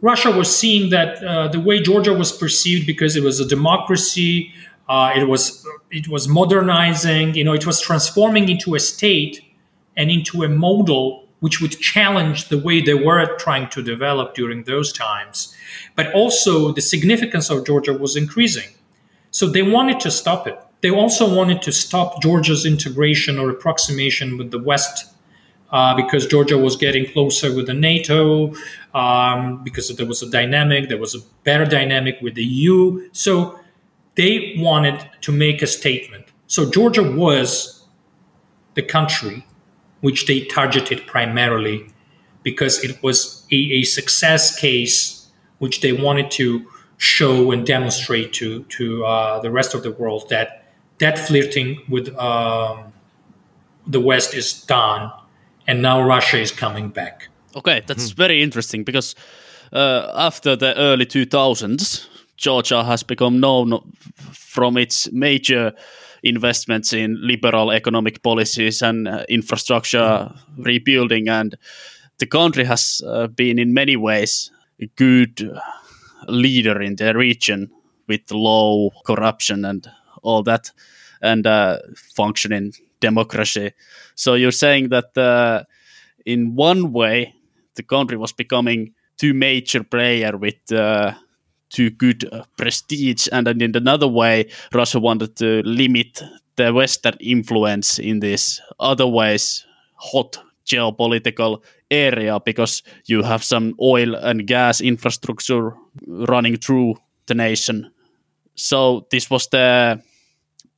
[0.00, 4.54] Russia was seeing that uh, the way Georgia was perceived because it was a democracy,
[4.88, 7.34] uh, it was it was modernizing.
[7.34, 9.40] You know, it was transforming into a state
[9.96, 14.62] and into a model which would challenge the way they were trying to develop during
[14.62, 15.52] those times.
[15.96, 18.70] But also, the significance of Georgia was increasing
[19.32, 20.58] so they wanted to stop it.
[20.82, 25.12] They also wanted to stop Georgia's integration or approximation with the West
[25.70, 28.52] uh, because Georgia was getting closer with the NATO,
[28.94, 33.08] um, because there was a dynamic, there was a better dynamic with the EU.
[33.12, 33.58] So
[34.16, 36.26] they wanted to make a statement.
[36.46, 37.84] So Georgia was
[38.74, 39.46] the country
[40.02, 41.86] which they targeted primarily
[42.42, 46.66] because it was a, a success case which they wanted to
[47.02, 50.64] show and demonstrate to to uh, the rest of the world that
[50.98, 52.92] that flirting with um,
[53.84, 55.10] the West is done,
[55.66, 57.28] and now Russia is coming back.
[57.56, 59.16] Okay, that's very interesting because
[59.72, 63.80] uh, after the early 2000s, Georgia has become known
[64.32, 65.72] from its major
[66.22, 71.56] investments in liberal economic policies and uh, infrastructure rebuilding, and
[72.18, 75.50] the country has uh, been in many ways a good
[76.28, 77.70] leader in the region
[78.08, 79.90] with low corruption and
[80.22, 80.70] all that,
[81.20, 81.78] and uh,
[82.14, 83.72] functioning democracy.
[84.14, 85.64] So you're saying that uh,
[86.24, 87.34] in one way
[87.74, 91.12] the country was becoming too major player with uh,
[91.70, 96.22] too good uh, prestige, and then in another way, Russia wanted to limit
[96.56, 99.64] the Western influence in this otherwise
[99.96, 105.74] hot geopolitical area because you have some oil and gas infrastructure
[106.06, 106.94] running through
[107.26, 107.92] the nation.
[108.54, 110.02] So this was the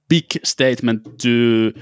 [0.09, 1.72] big statement to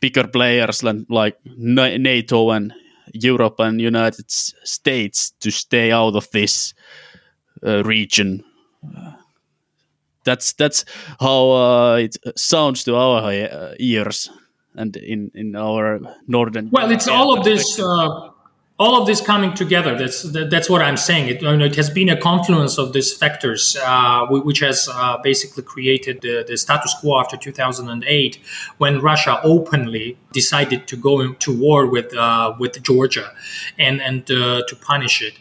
[0.00, 2.72] bigger players like NATO and
[3.12, 6.74] Europe and United States to stay out of this
[7.66, 8.44] uh, region.
[10.24, 10.84] that's that's
[11.20, 14.30] how uh, it sounds to our uh, ears
[14.74, 16.68] and in in our northern.
[16.70, 18.28] Well, it's all of this uh,
[18.78, 21.28] all of this coming together that's that's what i'm saying.
[21.28, 26.20] It, it has been a confluence of these factors uh, which has uh, basically created
[26.20, 28.38] the, the, status quo after 2008
[28.78, 33.32] when russia openly decided to go into war with uh, with georgia
[33.78, 35.34] and and uh, to punish it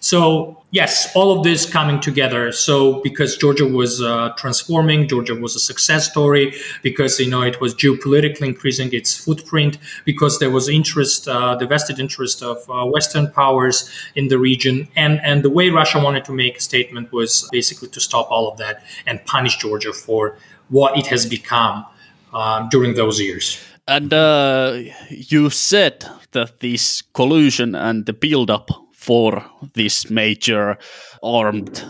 [0.00, 2.50] so yes, all of this coming together.
[2.50, 7.60] So because Georgia was uh, transforming, Georgia was a success story because you know it
[7.60, 12.84] was geopolitically increasing its footprint because there was interest, uh, the vested interest of uh,
[12.86, 17.12] Western powers in the region, and and the way Russia wanted to make a statement
[17.12, 20.36] was basically to stop all of that and punish Georgia for
[20.68, 21.84] what it has become
[22.32, 23.58] uh, during those years.
[23.86, 24.78] And uh,
[25.10, 28.70] you said that this collusion and the build-up
[29.02, 30.78] for this major
[31.22, 31.84] armed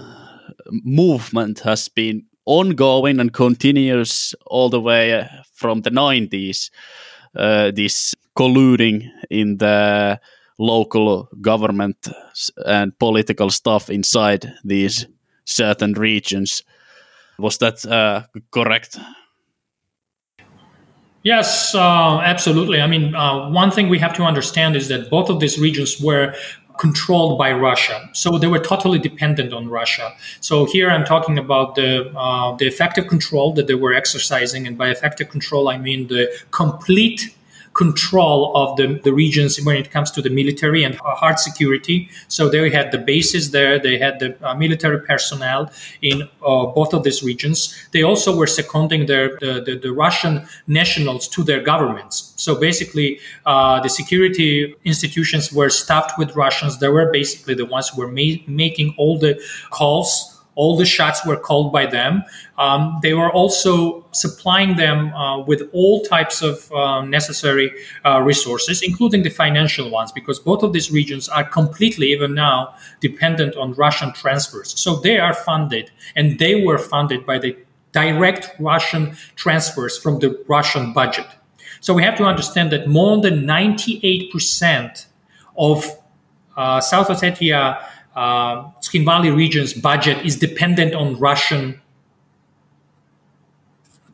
[0.71, 6.71] movement has been ongoing and continues all the way from the 90s.
[7.37, 10.19] Uh, this colluding in the
[10.59, 12.09] local government
[12.67, 15.07] and political stuff inside these
[15.45, 16.63] certain regions.
[17.39, 18.99] Was that uh, correct?
[21.25, 22.81] Yes, uh, absolutely.
[22.81, 26.01] I mean, uh, one thing we have to understand is that both of these regions
[26.01, 26.35] were
[26.79, 28.09] controlled by Russia.
[28.13, 30.13] So they were totally dependent on Russia.
[30.41, 34.77] So here I'm talking about the uh, the effective control that they were exercising, and
[34.77, 37.35] by effective control I mean the complete
[37.75, 42.09] control of the, the regions when it comes to the military and hard security.
[42.29, 45.71] So they had the bases there, they had the uh, military personnel
[46.03, 47.75] in uh, both of these regions.
[47.93, 52.33] They also were seconding their, the, the, the Russian nationals to their governments.
[52.37, 56.79] So basically, uh, the security institutions were staffed with Russians.
[56.79, 61.25] They were basically the ones who were ma- making all the calls all the shots
[61.25, 62.23] were called by them.
[62.59, 67.73] Um, they were also supplying them uh, with all types of uh, necessary
[68.05, 72.75] uh, resources, including the financial ones, because both of these regions are completely, even now,
[73.01, 74.79] dependent on Russian transfers.
[74.79, 77.57] So they are funded, and they were funded by the
[77.93, 81.27] direct Russian transfers from the Russian budget.
[81.81, 85.07] So we have to understand that more than 98%
[85.57, 85.91] of
[86.57, 91.81] uh, South Ossetia uh, Tskhinvali region's budget is dependent on Russian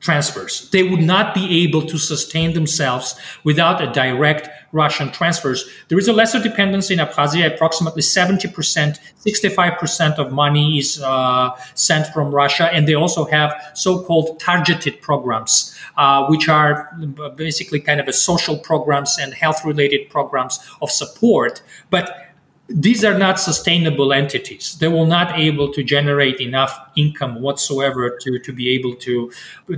[0.00, 0.70] transfers.
[0.70, 5.68] They would not be able to sustain themselves without a direct Russian transfers.
[5.88, 7.54] There is a lesser dependency in Abkhazia.
[7.54, 12.72] Approximately 70%, 65% of money is uh, sent from Russia.
[12.72, 16.90] And they also have so-called targeted programs, uh, which are
[17.36, 21.62] basically kind of a social programs and health-related programs of support.
[21.90, 22.27] But
[22.68, 24.76] these are not sustainable entities.
[24.78, 29.32] They will not able to generate enough income whatsoever to, to be able to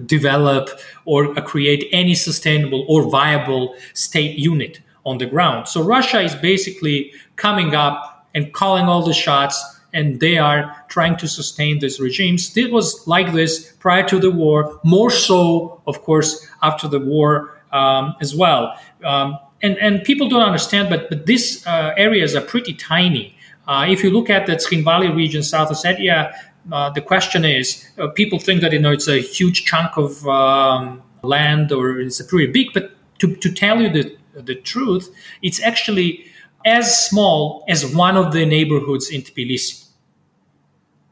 [0.07, 0.70] develop
[1.05, 5.68] or create any sustainable or viable state unit on the ground.
[5.68, 11.16] So Russia is basically coming up and calling all the shots and they are trying
[11.16, 12.57] to sustain these regimes.
[12.57, 17.61] It was like this prior to the war, more so, of course, after the war
[17.72, 18.76] um, as well.
[19.05, 23.37] Um, and and people don't understand, but but these uh, areas are pretty tiny.
[23.68, 26.33] Uh, if you look at the Tskhinvali region, South Ossetia,
[26.73, 30.27] uh, the question is, uh, people think that you know it's a huge chunk of
[30.27, 35.15] um, land or it's a pretty big, but to, to tell you the the truth,
[35.42, 36.25] it's actually
[36.65, 39.87] as small as one of the neighborhoods in Tbilisi.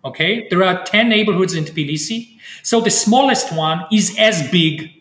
[0.05, 4.97] Okay, there are ten neighborhoods in Tbilisi, so the smallest one is as big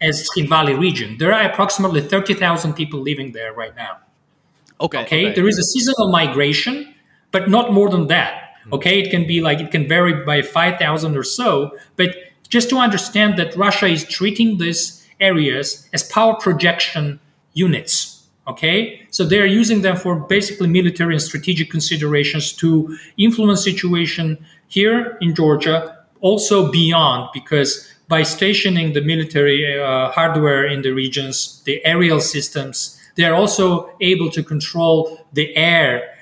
[0.00, 1.16] as Valley region.
[1.18, 3.98] There are approximately 30,000 people living there right now.
[4.80, 5.26] Okay, okay.
[5.26, 5.34] Okay.
[5.34, 6.94] There is a seasonal migration,
[7.30, 8.52] but not more than that.
[8.64, 8.74] Hmm.
[8.74, 9.00] Okay.
[9.00, 11.76] It can be like, it can vary by 5,000 or so.
[11.96, 12.14] But
[12.48, 17.18] just to understand that Russia is treating these areas as power projection
[17.54, 18.26] units.
[18.46, 19.06] Okay.
[19.10, 25.34] So they're using them for basically military and strategic considerations to influence situation here in
[25.34, 32.20] Georgia, also beyond, because by stationing the military uh, hardware in the regions, the aerial
[32.20, 36.14] systems, they are also able to control the air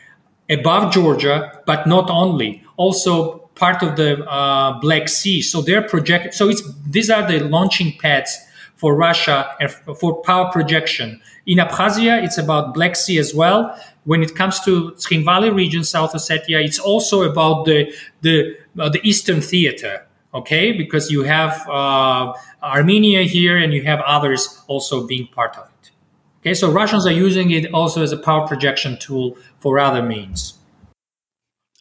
[0.49, 5.43] above Georgia, but not only, also part of the uh, Black Sea.
[5.43, 5.87] So they're.
[6.32, 8.37] So it's these are the launching pads
[8.76, 11.20] for Russia and for power projection.
[11.47, 13.78] In Abkhazia, it's about Black Sea as well.
[14.05, 19.01] When it comes to Tskhinvali region, South Ossetia, it's also about the the uh, the
[19.03, 20.03] Eastern Theater
[20.35, 22.32] okay because you have uh,
[22.62, 25.91] armenia here and you have others also being part of it
[26.41, 30.59] okay so russians are using it also as a power projection tool for other means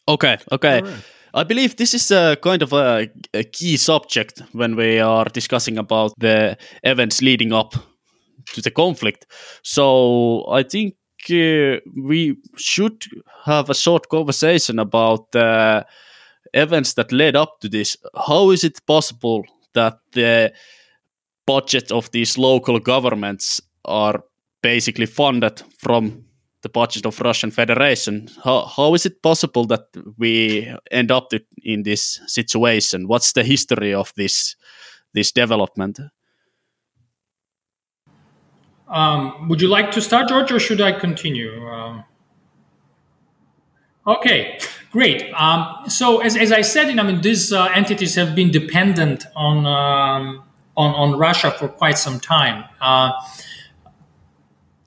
[0.07, 1.03] okay okay right.
[1.35, 5.79] I believe this is a kind of a, a, key subject when we are discussing
[5.79, 7.73] about the events leading up
[8.53, 9.25] to the conflict.
[9.63, 10.93] So I think
[11.31, 13.03] uh, we should
[13.45, 15.85] have a short conversation about the
[16.53, 17.97] events that led up to this,
[18.27, 19.43] how is it possible
[19.73, 20.53] that the
[21.45, 24.23] budget of these local governments are
[24.61, 26.25] basically funded from
[26.61, 28.29] the budget of Russian Federation?
[28.43, 29.87] How, how is it possible that
[30.17, 31.31] we end up
[31.63, 33.07] in this situation?
[33.07, 34.55] What's the history of this
[35.13, 35.99] this development?
[38.87, 41.67] Um, would you like to start, George, or should I continue?
[41.67, 42.03] Um,
[44.07, 44.59] okay.
[44.93, 45.33] Great.
[45.33, 49.65] Um, so as, as I said, I mean, these uh, entities have been dependent on,
[49.65, 50.43] um,
[50.77, 52.65] on, on Russia for quite some time.
[52.79, 53.11] Uh,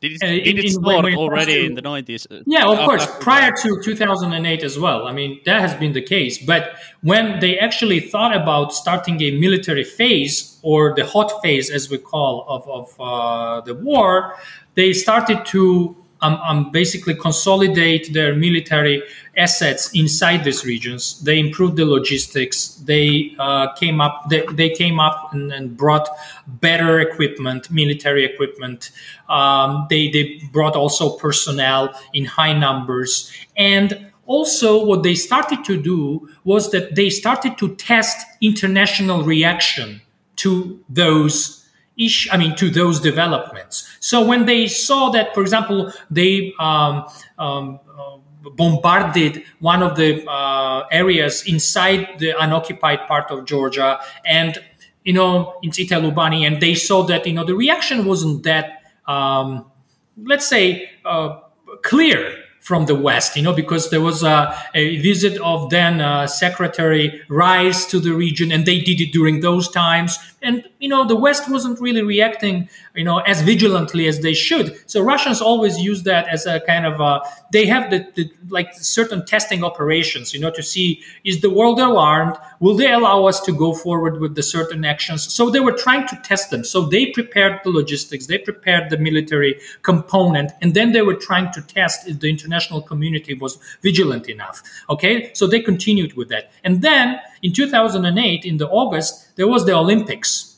[0.01, 2.45] did it, did it start already to, in the 90s?
[2.47, 5.09] Yeah, of course, prior to 2008 as well.
[5.09, 6.39] I mean, that has been the case.
[6.39, 11.91] But when they actually thought about starting a military phase, or the hot phase, as
[11.91, 14.37] we call, of, of uh, the war,
[14.75, 19.03] they started to um, um, basically consolidate their military
[19.37, 21.21] assets inside these regions.
[21.23, 22.77] They improved the logistics.
[22.85, 24.29] They uh, came up.
[24.31, 26.09] They, they came up and, and, brought
[26.47, 28.91] better equipment, military equipment.
[29.29, 35.81] Um, they they brought also personnel in high numbers, and also what they started to
[35.81, 40.01] do was that they started to test international reaction
[40.37, 41.56] to those
[41.99, 43.89] ish, I mean, to those developments.
[44.01, 47.07] So when they saw that, for example, they um,
[47.39, 48.19] um, uh,
[48.51, 54.59] bombarded one of the uh, areas inside the unoccupied part of Georgia, and
[55.05, 59.71] you know, in Tsitelubani, and they saw that you know the reaction wasn't that, um,
[60.17, 61.41] let's say, uh,
[61.83, 66.27] clear from the West, you know, because there was a, a visit of then uh,
[66.27, 70.19] Secretary Rice to the region, and they did it during those times.
[70.43, 74.77] And you know, the West wasn't really reacting, you know, as vigilantly as they should.
[74.91, 77.21] So Russians always use that as a kind of a,
[77.53, 81.79] they have the, the like certain testing operations, you know, to see is the world
[81.79, 82.37] alarmed?
[82.59, 85.33] Will they allow us to go forward with the certain actions?
[85.33, 86.65] So they were trying to test them.
[86.65, 91.53] So they prepared the logistics, they prepared the military component, and then they were trying
[91.53, 94.63] to test the international community was vigilant enough.
[94.91, 99.67] Okay, so they continued with that, and then in 2008, in the August, there was
[99.67, 100.57] the Olympics.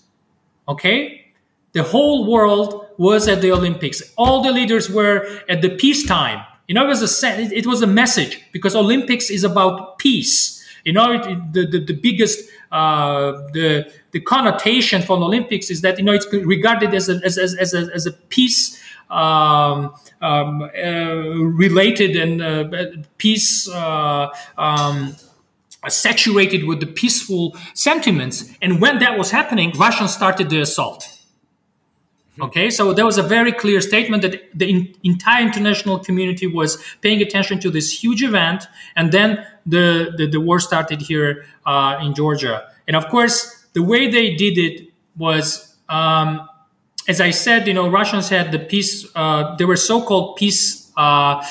[0.68, 1.32] Okay,
[1.72, 4.03] the whole world was at the Olympics.
[4.16, 6.44] All the leaders were at the peacetime.
[6.66, 10.94] You know, it was a it was a message because Olympics is about peace you
[10.94, 16.05] know, it, the, the, the biggest uh, the the connotation for Olympics is that you
[16.05, 18.80] know it's regarded as a as, as, as a, as a peace
[19.11, 20.68] um, um, uh,
[21.64, 25.16] related and uh, peace uh, um,
[25.88, 28.50] saturated with the peaceful sentiments.
[28.60, 31.18] And when that was happening, Russians started the assault.
[32.40, 36.78] Okay, so there was a very clear statement that the in, entire international community was
[37.00, 38.64] paying attention to this huge event,
[38.94, 42.68] and then the the, the war started here uh, in Georgia.
[42.86, 46.48] And of course, the way they did it was, um,
[47.09, 49.06] as I said, you know, Russians had the peace.
[49.14, 50.90] Uh, they were so-called peace.
[50.96, 51.44] Uh,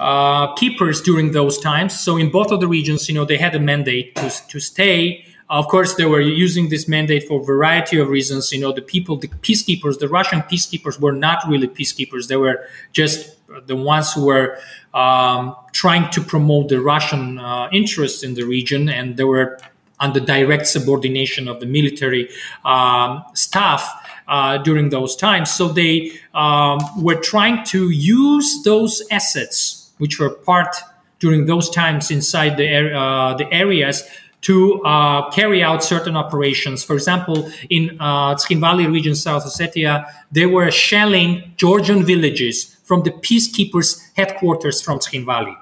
[0.00, 1.98] uh, keepers during those times.
[1.98, 5.24] So in both of the regions, you know, they had a mandate to, to stay
[5.52, 8.50] of course, they were using this mandate for a variety of reasons.
[8.52, 12.28] You know, the people, the peacekeepers, the Russian peacekeepers were not really peacekeepers.
[12.28, 13.36] They were just
[13.66, 14.58] the ones who were
[14.94, 19.58] um, trying to promote the Russian uh, interests in the region, and they were
[20.00, 22.30] under direct subordination of the military
[22.64, 23.86] um, staff.
[24.28, 25.50] Uh, during those times.
[25.50, 30.74] So they um, were trying to use those assets, which were part
[31.18, 34.02] during those times inside the, uh, the areas,
[34.42, 36.82] to uh, carry out certain operations.
[36.82, 43.10] For example, in uh, Valley region, South Ossetia, they were shelling Georgian villages from the
[43.10, 45.56] peacekeepers' headquarters from Valley.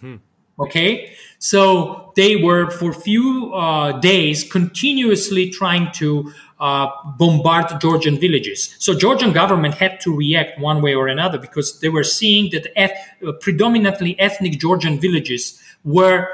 [0.00, 0.16] Hmm.
[0.58, 8.18] Okay, so they were for a few uh, days continuously trying to uh, bombard Georgian
[8.18, 8.74] villages.
[8.78, 12.66] So Georgian government had to react one way or another because they were seeing that
[12.76, 16.28] eth- uh, predominantly ethnic Georgian villages were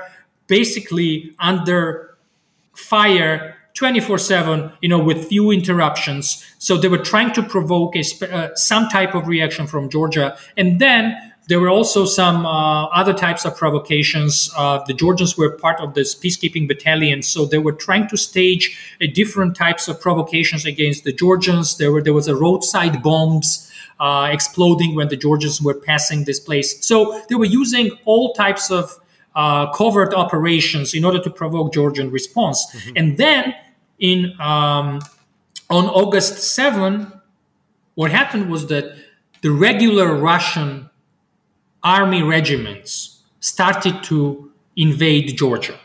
[0.47, 2.17] basically under
[2.75, 8.03] fire 24 7 you know with few interruptions so they were trying to provoke a,
[8.31, 11.17] uh, some type of reaction from georgia and then
[11.47, 14.51] there were also some uh, other types of provocations.
[14.57, 18.79] Uh, the Georgians were part of this peacekeeping battalion, so they were trying to stage
[19.13, 21.77] different types of provocations against the Georgians.
[21.77, 23.71] There were there was a roadside bombs
[24.01, 26.85] uh, exploding when the Georgians were passing this place.
[26.85, 28.99] So they were using all types of
[29.35, 32.67] uh, covert operations in order to provoke Georgian response.
[32.67, 32.97] Mm-hmm.
[32.97, 33.55] And then
[33.99, 35.01] in um,
[35.71, 37.13] on August 7,
[37.95, 38.97] what happened was that
[39.43, 40.89] the regular Russian
[41.85, 45.79] army regiments started to invade Georgia.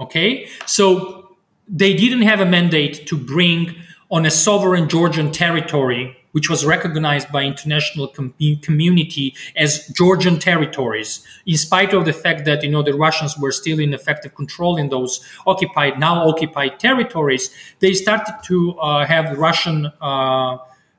[0.00, 0.48] Okay?
[0.66, 1.36] So
[1.68, 3.76] they didn't have a mandate to bring
[4.10, 11.24] on a sovereign Georgian territory, which was recognized by international com- community as Georgian territories,
[11.46, 14.76] in spite of the fact that you know the Russians were still in effective control
[14.76, 17.50] in those occupied, now occupied territories.
[17.78, 20.58] They started to uh, have Russian uh,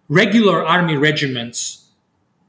[0.10, 1.90] regular army regiments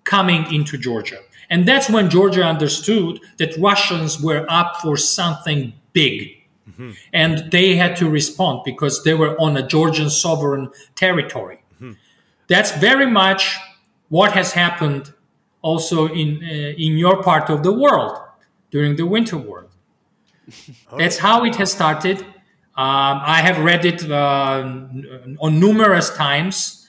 [0.05, 1.19] coming into Georgia.
[1.51, 6.43] And that's when Georgia understood that Russians were up for something big.
[6.69, 6.91] Mm-hmm.
[7.13, 11.63] And they had to respond because they were on a Georgian sovereign territory.
[11.77, 11.93] Mm-hmm.
[12.49, 13.57] That's very much
[14.09, 15.13] what has happened
[15.63, 18.19] also in, uh, in your part of the world
[18.71, 19.67] during the Winter War.
[20.99, 22.21] That's how it has started.
[22.79, 24.63] Um, I have read it uh,
[25.41, 26.86] on numerous times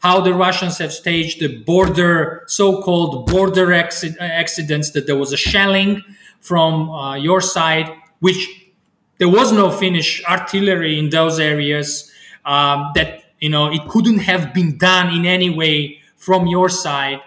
[0.00, 5.36] how the Russians have staged the border, so-called border acci- accidents, that there was a
[5.36, 6.02] shelling
[6.40, 8.48] from uh, your side, which
[9.18, 12.10] there was no Finnish artillery in those areas,
[12.46, 17.20] um, that, you know, it couldn't have been done in any way from your side.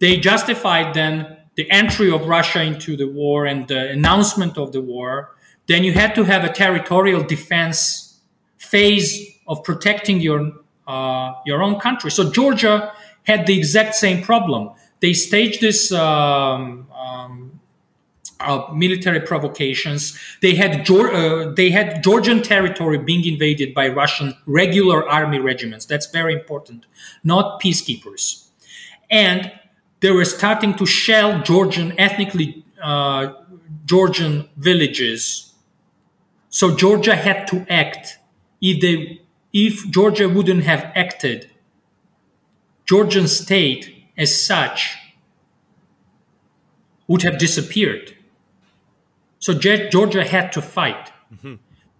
[0.00, 4.80] They justified then the entry of Russia into the war and the announcement of the
[4.80, 5.36] war.
[5.66, 8.18] Then you had to have a territorial defense
[8.56, 10.52] phase of protecting your
[10.90, 12.10] uh, your own country.
[12.10, 12.92] So Georgia
[13.24, 14.70] had the exact same problem.
[15.00, 17.60] They staged this um, um,
[18.40, 20.18] uh, military provocations.
[20.42, 25.86] They had uh, they had Georgian territory being invaded by Russian regular army regiments.
[25.86, 26.86] That's very important,
[27.22, 28.48] not peacekeepers.
[29.10, 29.52] And
[30.00, 33.34] they were starting to shell Georgian ethnically uh,
[33.84, 35.54] Georgian villages.
[36.48, 38.18] So Georgia had to act
[38.60, 39.19] if they
[39.52, 41.50] if Georgia wouldn't have acted,
[42.86, 44.96] Georgian state as such
[47.06, 48.16] would have disappeared.
[49.38, 51.10] So Georgia had to fight.
[51.34, 51.54] Mm-hmm.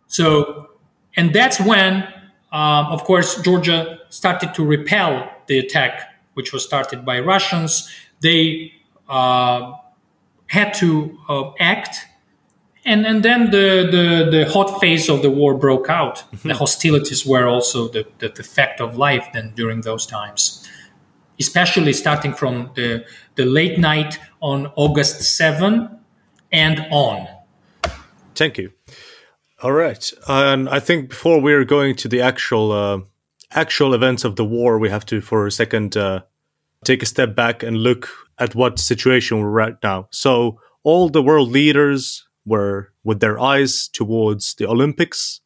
[0.07, 0.71] So,
[1.17, 2.05] and that's when,
[2.53, 7.91] um, of course, Georgia started to repel the attack, which was started by Russians.
[8.21, 8.73] They
[9.09, 9.73] uh,
[10.47, 12.07] had to uh, act
[12.85, 16.17] and and then the, the, the hot phase of the war broke out.
[16.17, 16.49] Mm-hmm.
[16.49, 20.69] the hostilities were also the, the, the, fact of life then during those times,
[21.39, 23.05] especially starting from the,
[23.35, 25.99] the late night on August 7
[26.53, 27.29] and on.
[28.35, 28.73] Thank you.
[29.63, 30.11] All right.
[30.27, 33.01] And I think before we're going to the actual uh,
[33.51, 36.23] actual events of the war, we have to, for a second, uh,
[36.85, 38.09] take a step back and look
[38.39, 40.09] at what situation we're at now.
[40.11, 45.41] So all the world leaders were with their eyes towards the Olympics.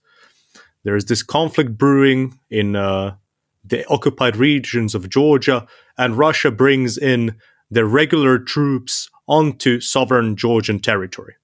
[0.84, 3.16] There is this conflict brewing in uh,
[3.64, 5.66] the occupied regions of Georgia,
[5.96, 7.36] and Russia brings in
[7.70, 11.34] their regular troops onto sovereign Georgian territory.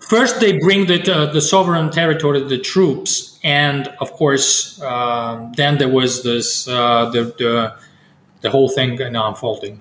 [0.00, 5.78] First, they bring the, uh, the sovereign territory, the troops, and of course, uh, then
[5.78, 7.74] there was this uh, the, the
[8.40, 9.80] the whole thing unfolding.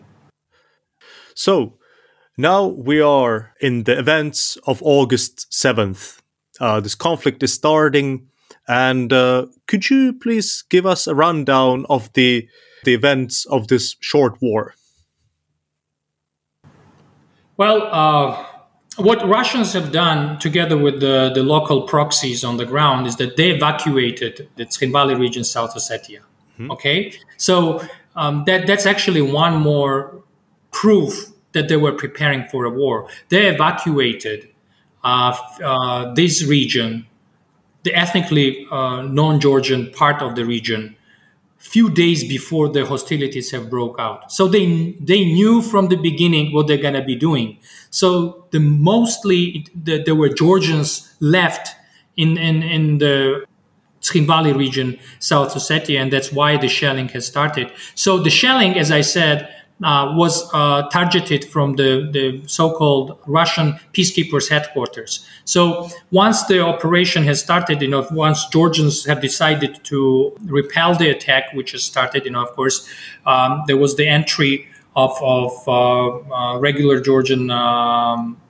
[1.36, 1.77] So,
[2.38, 6.20] now we are in the events of August 7th.
[6.60, 8.28] Uh, this conflict is starting.
[8.68, 12.48] And uh, could you please give us a rundown of the,
[12.84, 14.76] the events of this short war?
[17.56, 18.46] Well, uh,
[18.98, 23.38] what Russians have done together with the, the local proxies on the ground is that
[23.38, 26.20] they evacuated the Tskhinvali region, South Ossetia.
[26.54, 26.72] Mm-hmm.
[26.72, 30.24] Okay, so um, that that's actually one more
[30.72, 32.96] proof that they were preparing for a war.
[33.30, 34.40] They evacuated
[35.04, 37.08] uh, uh, this region,
[37.84, 40.96] the ethnically uh, non-Georgian part of the region,
[41.58, 44.32] few days before the hostilities have broke out.
[44.32, 44.66] So they
[45.12, 47.58] they knew from the beginning what they're gonna be doing.
[47.90, 50.90] So the mostly the, there were Georgians
[51.20, 51.66] left
[52.16, 53.46] in in, in the
[54.02, 57.72] Tskhinvali region, South Ossetia, and that's why the shelling has started.
[57.96, 59.38] So the shelling, as I said,
[59.84, 65.26] uh, was uh, targeted from the, the so-called Russian peacekeepers headquarters.
[65.46, 71.10] So once the operation has started, you know, once Georgians have decided to repel the
[71.10, 72.90] attack, which has started, you know, of course,
[73.26, 78.42] um, there was the entry of, of uh, uh regular Georgian um,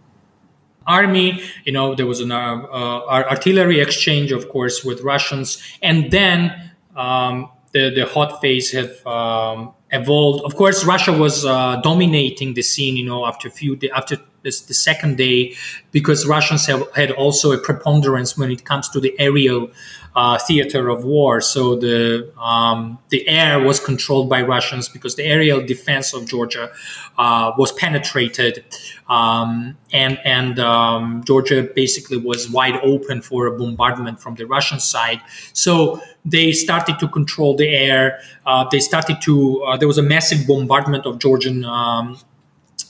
[0.86, 1.44] army.
[1.66, 7.50] You know, there was an uh, artillery exchange, of course, with Russians, and then um,
[7.74, 10.44] the the hot phase have um, evolved.
[10.46, 12.98] Of course, Russia was uh, dominating the scene.
[12.98, 15.56] You know, after a few after this, the second day,
[15.92, 19.72] because Russians have had also a preponderance when it comes to the aerial
[20.18, 21.40] uh, theater of war.
[21.40, 26.72] So the um, the air was controlled by Russians because the aerial defense of Georgia
[27.20, 28.66] uh, was penetrated,
[29.08, 34.80] um, and and um, Georgia basically was wide open for a bombardment from the Russian
[34.80, 35.22] side.
[35.54, 38.20] So they started to control the air.
[38.44, 39.62] Uh, they started to.
[39.66, 41.64] Uh, there was a massive bombardment of Georgian.
[41.64, 42.18] Um,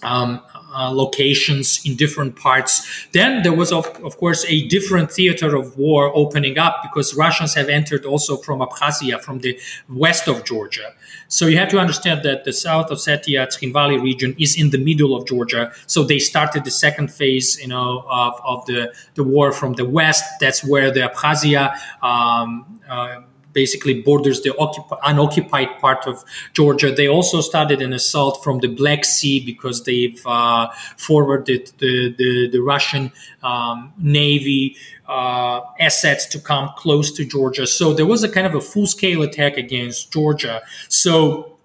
[0.02, 0.42] um,
[0.78, 3.08] uh, locations in different parts.
[3.12, 7.56] Then there was, of, of course, a different theater of war opening up because Russians
[7.56, 9.60] have entered also from Abkhazia, from the
[9.90, 10.94] west of Georgia.
[11.30, 15.16] So you have to understand that the South Ossetia, Valley region is in the middle
[15.16, 15.72] of Georgia.
[15.88, 19.86] So they started the second phase, you know, of, of the, the war from the
[19.86, 20.24] west.
[20.40, 23.22] That's where the Abkhazia um, uh,
[23.62, 26.92] basically borders the occup- unoccupied part of Georgia.
[26.92, 32.50] They also started an assault from the Black Sea because they've uh, forwarded the, the,
[32.54, 34.76] the Russian um, Navy
[35.08, 37.66] uh, assets to come close to Georgia.
[37.66, 40.62] So there was a kind of a full scale attack against Georgia.
[40.88, 41.58] So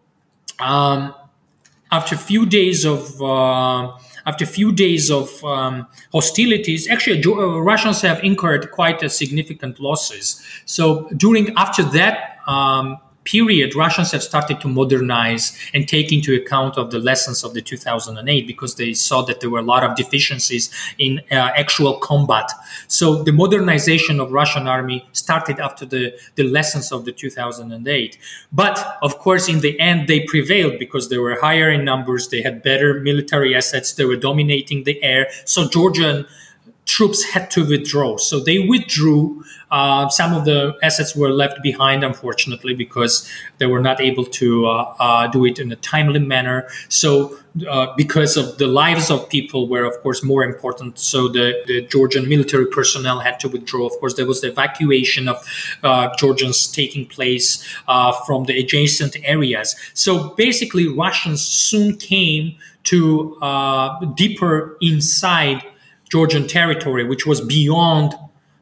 [0.58, 1.14] um,
[1.90, 3.92] after a few days of uh,
[4.26, 9.80] after a few days of um, hostilities, actually, uh, Russians have incurred quite a significant
[9.80, 10.42] losses.
[10.64, 16.76] So during after that um, period, Russians have started to modernize and take into account
[16.76, 19.96] of the lessons of the 2008 because they saw that there were a lot of
[19.96, 22.50] deficiencies in uh, actual combat.
[22.88, 28.18] So the modernization of Russian army started after the, the lessons of the 2008.
[28.52, 32.28] But of course, in the end, they prevailed because they were higher in numbers.
[32.28, 33.92] They had better military assets.
[33.92, 35.28] They were dominating the air.
[35.44, 36.26] So Georgian
[36.92, 38.18] troops had to withdraw.
[38.18, 39.42] So they withdrew.
[39.70, 43.26] Uh, some of the assets were left behind, unfortunately, because
[43.56, 46.68] they were not able to uh, uh, do it in a timely manner.
[46.90, 50.98] So, uh, because of the lives of people were, of course, more important.
[50.98, 53.86] So the, the Georgian military personnel had to withdraw.
[53.86, 55.38] Of course, there was the evacuation of
[55.82, 57.64] uh, Georgians taking place
[58.26, 59.76] from the adjacent areas.
[59.94, 62.94] So basically, Russians soon came to
[64.16, 65.62] deeper inside
[66.12, 68.12] Georgian territory, which was beyond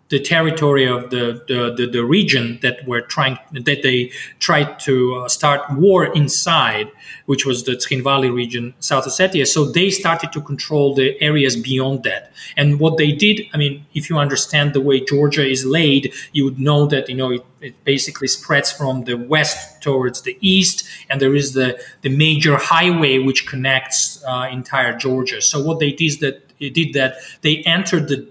[0.08, 5.16] the territory of the, the, the, the, region that were trying that they tried to
[5.16, 6.88] uh, start war inside,
[7.26, 9.46] which was the Tskhinvali region, South Ossetia.
[9.46, 12.32] So they started to control the areas beyond that.
[12.56, 16.44] And what they did, I mean, if you understand the way Georgia is laid, you
[16.44, 20.88] would know that you know it, it basically spreads from the west towards the east,
[21.08, 25.40] and there is the the major highway which connects uh, entire Georgia.
[25.40, 27.14] So what they did is that did that.
[27.40, 28.28] They entered the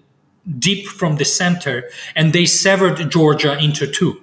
[0.58, 4.14] deep from the center and they severed Georgia into two.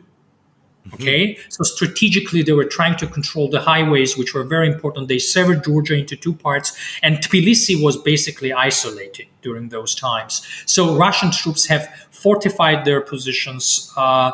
[0.87, 1.03] Mm-hmm.
[1.03, 1.51] Okay, mm-hmm.
[1.51, 5.09] so strategically they were trying to control the highways, which were very important.
[5.09, 10.47] They severed Georgia into two parts, and Tbilisi was basically isolated during those times.
[10.65, 14.31] So Russian troops have fortified their positions uh,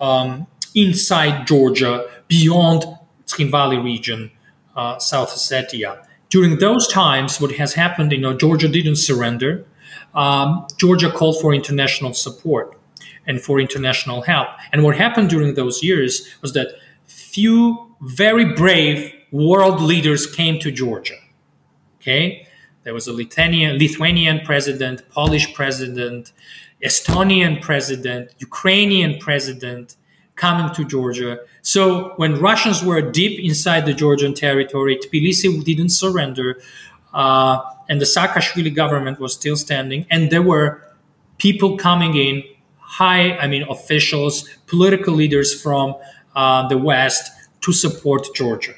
[0.00, 2.84] um, inside Georgia, beyond
[3.26, 4.32] Tskhinvali region,
[4.74, 6.04] uh, South Ossetia
[6.34, 9.64] during those times, what has happened, you know, Georgia didn't surrender.
[10.16, 12.76] Um, Georgia called for international support
[13.24, 14.48] and for international help.
[14.72, 16.12] And what happened during those years
[16.42, 16.70] was that
[17.06, 21.18] few very brave world leaders came to Georgia.
[22.00, 22.48] Okay,
[22.82, 26.32] there was a Lithuanian, Lithuanian president, Polish president,
[26.82, 29.94] Estonian president, Ukrainian president,
[30.36, 31.38] coming to Georgia.
[31.62, 36.60] So when Russians were deep inside the Georgian territory, Tbilisi didn't surrender.
[37.14, 40.82] uh, and the Saakashvili government was still standing, and there were
[41.38, 42.42] people coming in,
[42.78, 45.94] high, I mean, officials, political leaders from
[46.34, 47.30] uh, the West
[47.62, 48.74] to support Georgia.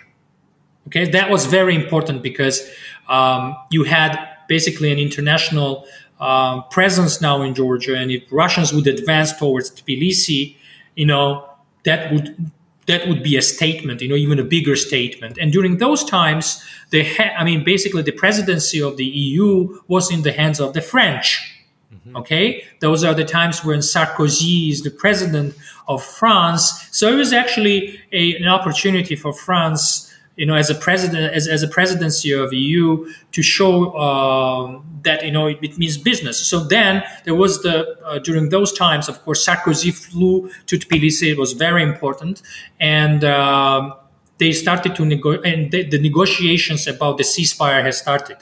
[0.86, 2.68] Okay, that was very important because
[3.08, 4.16] um, you had
[4.48, 5.84] basically an international
[6.20, 10.56] uh, presence now in Georgia, and if Russians would advance towards Tbilisi,
[10.96, 11.48] you know,
[11.84, 12.50] that would
[12.86, 15.38] that would be a statement, you know, even a bigger statement.
[15.38, 20.10] And during those times, the ha- I mean, basically, the presidency of the EU was
[20.10, 21.52] in the hands of the French.
[21.92, 22.16] Mm-hmm.
[22.16, 25.54] Okay, those are the times when Sarkozy is the president
[25.88, 26.88] of France.
[26.90, 31.48] So it was actually a, an opportunity for France you know, as a president, as,
[31.48, 36.38] as a presidency of EU, to show um, that you know it, it, means business.
[36.38, 41.30] So then there was the uh, during those times, of course, Sarkozy flew to Tbilisi.
[41.32, 42.42] It was very important,
[42.78, 43.94] and um,
[44.38, 48.36] they started to negotiate, and the, the negotiations about the ceasefire has started.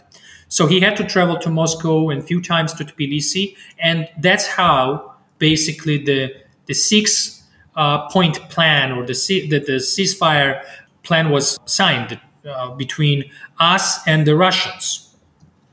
[0.48, 5.14] So he had to travel to Moscow and few times to Tbilisi, and that's how
[5.38, 6.34] basically the
[6.66, 7.42] the six
[7.76, 9.12] uh, point plan or the,
[9.50, 10.62] the, the ceasefire
[11.04, 13.24] plan was signed uh, between
[13.60, 15.00] us and the Russians.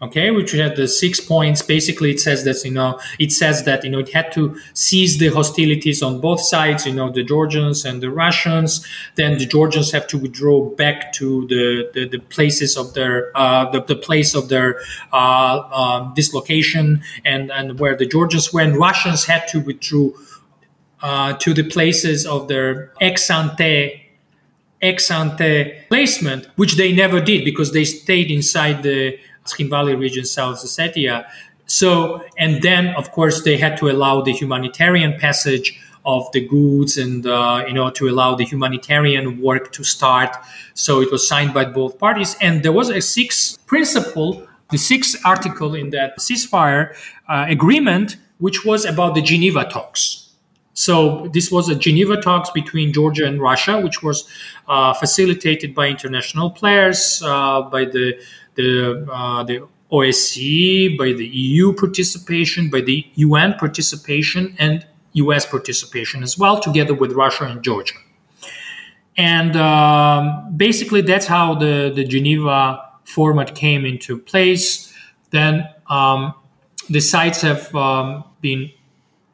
[0.03, 1.61] Okay, which had the six points.
[1.61, 5.19] Basically, it says that you know it says that you know it had to cease
[5.19, 6.88] the hostilities on both sides.
[6.88, 8.84] You know the Georgians and the Russians.
[9.13, 13.69] Then the Georgians have to withdraw back to the the, the places of their uh,
[13.69, 14.79] the, the place of their
[15.13, 18.61] uh, um, dislocation and and where the Georgians were.
[18.61, 20.09] And Russians had to withdraw
[21.03, 24.01] uh, to the places of their ex ante
[24.82, 30.57] ex ante placement, which they never did because they stayed inside the Tskhinvali region, South
[30.57, 31.25] Ossetia.
[31.65, 36.97] So, and then of course they had to allow the humanitarian passage of the goods
[36.97, 40.36] and uh, you know to allow the humanitarian work to start.
[40.73, 45.21] So it was signed by both parties, and there was a sixth principle, the sixth
[45.25, 46.95] article in that ceasefire
[47.29, 50.20] uh, agreement, which was about the Geneva talks.
[50.82, 54.27] So this was a Geneva talks between Georgia and Russia, which was
[54.67, 58.19] uh, facilitated by international players, uh, by the
[58.55, 66.23] the uh, the OSCE, by the EU participation, by the UN participation, and US participation
[66.23, 67.99] as well, together with Russia and Georgia.
[69.15, 74.91] And um, basically, that's how the the Geneva format came into place.
[75.29, 76.34] Then um,
[76.89, 78.71] the sites have um, been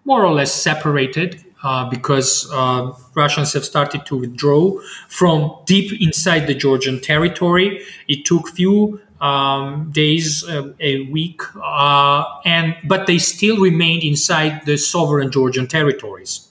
[0.07, 4.79] more or less separated uh, because uh, Russians have started to withdraw
[5.09, 7.81] from deep inside the Georgian territory.
[8.07, 14.65] It took few um, days, uh, a week, uh, and but they still remained inside
[14.65, 16.47] the sovereign Georgian territories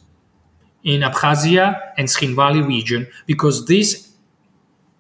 [0.83, 4.13] in Abkhazia and Tskhinvali region because these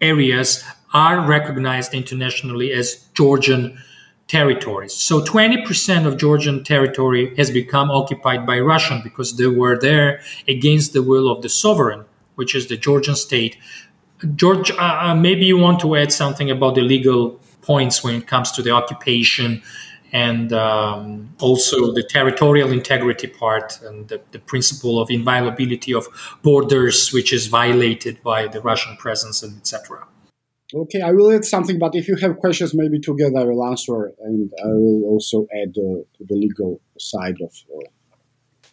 [0.00, 3.76] areas are recognized internationally as Georgian
[4.29, 4.93] territories.
[4.93, 10.93] So 20% of Georgian territory has become occupied by Russian because they were there against
[10.93, 12.05] the will of the sovereign,
[12.35, 13.57] which is the Georgian state.
[14.35, 18.27] George, uh, uh, maybe you want to add something about the legal points when it
[18.27, 19.62] comes to the occupation
[20.12, 26.07] and um, also the territorial integrity part and the, the, principle of inviolability of
[26.43, 30.07] borders, which is violated by the Russian presence and etc.
[30.75, 34.12] Okay, I will add something, but if you have questions, maybe together I will answer,
[34.21, 37.53] and I will also add uh, the legal side of.
[37.73, 37.89] Uh,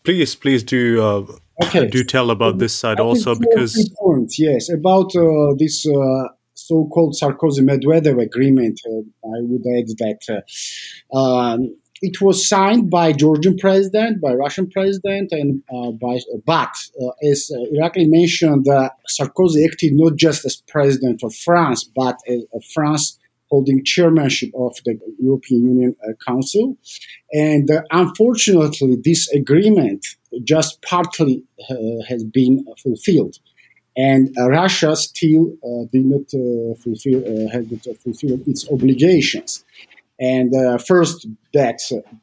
[0.04, 1.02] please, please do.
[1.02, 1.88] Uh, okay.
[1.88, 3.94] Do tell about this side I also because.
[4.00, 8.80] Points, yes, about uh, this uh, so-called Sarkozy-Medvedev agreement.
[8.88, 10.44] Uh, I would add that
[11.16, 16.20] um, it was signed by Georgian president, by Russian president, and uh, by.
[16.46, 21.84] But uh, as uh, Irakli mentioned, uh, Sarkozy acted not just as president of France,
[21.84, 22.44] but as
[22.74, 23.18] France
[23.50, 26.78] holding chairmanship of the European Union uh, Council.
[27.32, 30.06] And uh, unfortunately, this agreement
[30.44, 31.44] just partly
[32.10, 33.38] has been fulfilled
[33.96, 39.64] and uh, Russia still uh, did not uh, fulfill its obligations.
[40.24, 41.80] And uh, first, that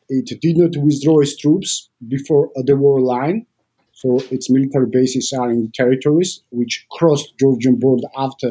[0.08, 3.46] it did not withdraw its troops before the war line.
[3.92, 8.48] So its military bases are in territories which crossed Georgian border after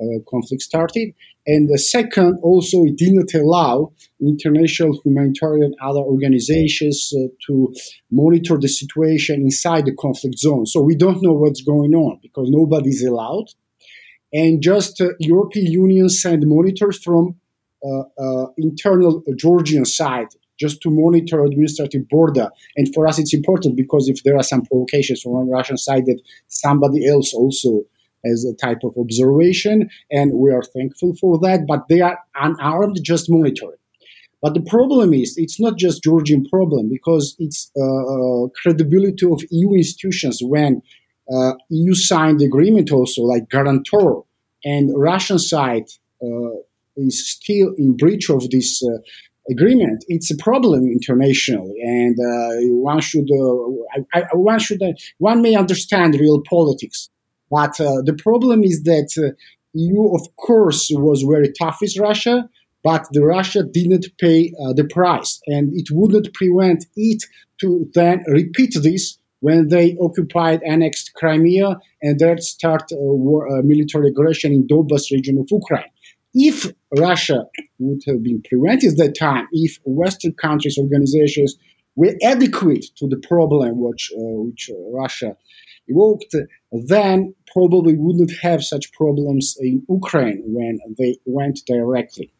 [0.00, 1.12] uh, conflict started.
[1.46, 7.74] And the second, also, it did not allow international humanitarian other organizations uh, to
[8.10, 10.64] monitor the situation inside the conflict zone.
[10.64, 13.48] So we don't know what's going on because nobody is allowed.
[14.32, 17.45] And just uh, European Union sent monitors from uh, uh,
[18.56, 22.50] internal Georgian side just to monitor administrative border.
[22.76, 26.20] And for us, it's important because if there are some provocations from Russian side that
[26.48, 27.82] somebody else also
[28.24, 31.66] has a type of observation, and we are thankful for that.
[31.66, 33.78] But they are unarmed, just monitoring.
[34.42, 39.42] But the problem is, it's not just Georgian problem because it's uh, uh credibility of
[39.50, 40.82] EU institutions when
[41.32, 44.24] uh, EU signed agreement also like guarantor,
[44.64, 45.88] and Russian side
[46.22, 46.50] uh,
[46.96, 48.98] is still in breach of this uh,
[49.50, 50.04] agreement.
[50.08, 53.28] It's a problem internationally, and uh, one should
[54.14, 54.82] I, I, one should
[55.18, 57.08] one may understand real politics,
[57.50, 59.34] but the problem is that.
[59.78, 62.48] EU, of course, was very tough with Russia,
[62.82, 67.22] but the Russia didn't pay uh, the price, and it wouldn't prevent it
[67.60, 73.62] to then repeat this when they occupied, annexed Crimea, and then start uh, war, uh,
[73.62, 75.90] military aggression in Donbas region of Ukraine.
[76.34, 77.46] If Russia
[77.78, 81.56] would have been prevented at that time, if Western countries, organizations
[81.94, 85.36] were adequate to the problem which, uh, which Russia
[85.88, 86.34] evoked,
[86.72, 92.30] then probably wouldn't have such problems in Ukraine when they went directly.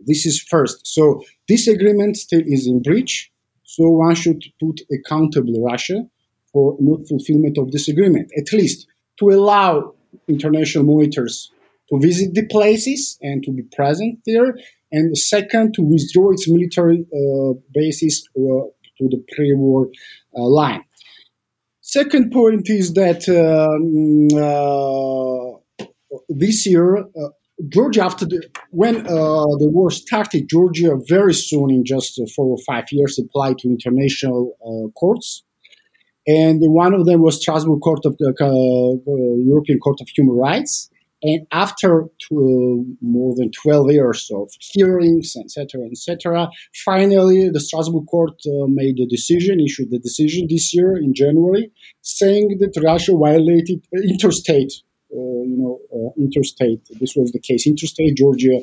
[0.00, 0.86] This is first.
[0.86, 3.32] So this agreement still is in breach.
[3.64, 6.06] So one should put accountable Russia
[6.52, 8.86] for not fulfillment of this agreement, at least
[9.18, 9.94] to allow
[10.28, 11.50] international monitors
[11.90, 14.54] to visit the places and to be present there.
[14.90, 19.88] And second, to withdraw its military uh, bases uh, to the pre-war
[20.36, 20.84] uh, line.
[21.80, 25.86] Second point is that um, uh,
[26.28, 27.28] this year uh,
[27.68, 32.58] Georgia, after the when uh, the war started, Georgia very soon, in just four or
[32.66, 35.42] five years, applied to international courts,
[36.28, 40.90] and one of them was Strasbourg Court of the uh, European Court of Human Rights.
[41.22, 46.48] And after two, more than 12 years of hearings, etc., etc.,
[46.84, 51.72] finally the Strasbourg Court uh, made a decision, issued a decision this year in January,
[52.02, 54.72] saying that Russia violated interstate
[55.10, 56.82] uh, you know, uh, interstate.
[57.00, 58.60] This was the case, interstate Georgia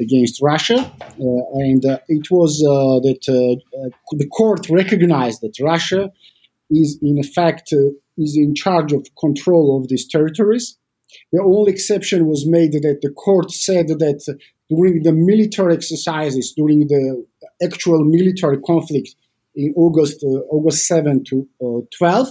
[0.00, 3.60] against Russia, uh, and it was that
[4.12, 6.10] the court recognized that Russia
[6.70, 7.72] is in effect
[8.16, 10.77] is in charge of control of these territories.
[11.32, 14.38] The only exception was made that the court said that
[14.68, 17.24] during the military exercises, during the
[17.62, 19.14] actual military conflict
[19.54, 22.28] in August uh, August 7 to uh, 12,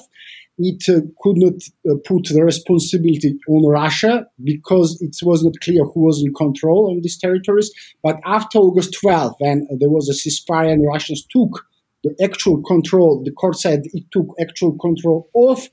[0.60, 1.54] it uh, could not
[1.90, 6.96] uh, put the responsibility on Russia because it was not clear who was in control
[6.96, 7.72] of these territories.
[8.02, 11.66] But after August 12, when there was a ceasefire and Russians took
[12.04, 15.68] the actual control, the court said it took actual control of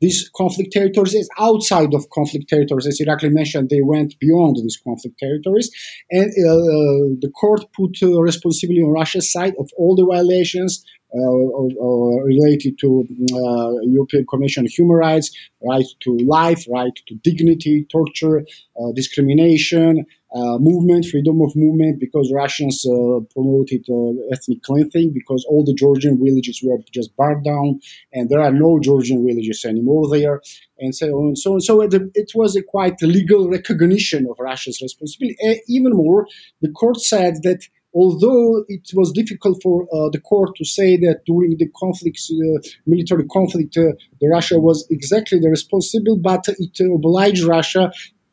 [0.00, 2.86] these conflict territories is outside of conflict territories.
[2.86, 5.70] As Irakli mentioned, they went beyond these conflict territories.
[6.10, 10.84] And uh, the court put uh, responsibility on Russia's side of all the violations,
[11.14, 15.30] uh, related to uh, European Commission on Human Rights,
[15.66, 18.44] right to life, right to dignity, torture,
[18.78, 20.04] uh, discrimination,
[20.34, 25.74] uh, movement, freedom of movement, because Russians uh, promoted uh, ethnic cleansing, because all the
[25.74, 27.80] Georgian villages were just burned down,
[28.12, 30.42] and there are no Georgian villages anymore there,
[30.78, 31.60] and so on and so on.
[31.60, 35.38] So it, was a quite legal recognition of Russia's responsibility.
[35.66, 36.26] even more,
[36.60, 37.60] the court said that
[37.94, 42.60] although it was difficult for uh, the court to say that during the conflicts, uh,
[42.86, 47.90] military conflict, uh, Russia was exactly the responsible, but it obliged Russia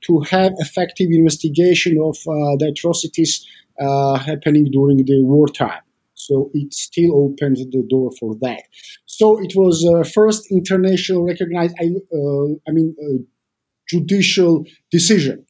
[0.08, 3.46] to have effective investigation of uh, the atrocities
[3.80, 5.82] uh, happening during the wartime.
[6.14, 8.64] So it still opened the door for that.
[9.06, 11.86] So it was uh, first international recognized, I,
[12.68, 12.96] I mean,
[13.88, 15.45] judicial decision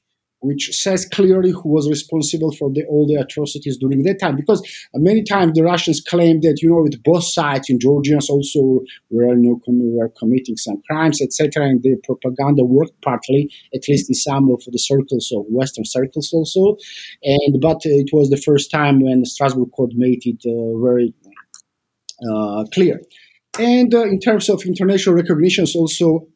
[0.46, 4.36] which says clearly who was responsible for the, all the atrocities during that time.
[4.36, 4.62] Because
[4.94, 9.34] many times the Russians claim that, you know, with both sides, in Georgians also were,
[9.34, 11.66] you know, were committing some crimes, etc.
[11.66, 16.32] And the propaganda worked partly, at least in some of the circles of Western circles
[16.32, 16.78] also.
[17.24, 21.14] And but it was the first time when the Strasbourg court made it uh, very
[22.30, 23.02] uh, clear.
[23.60, 26.28] And uh, in terms of international recognitions, also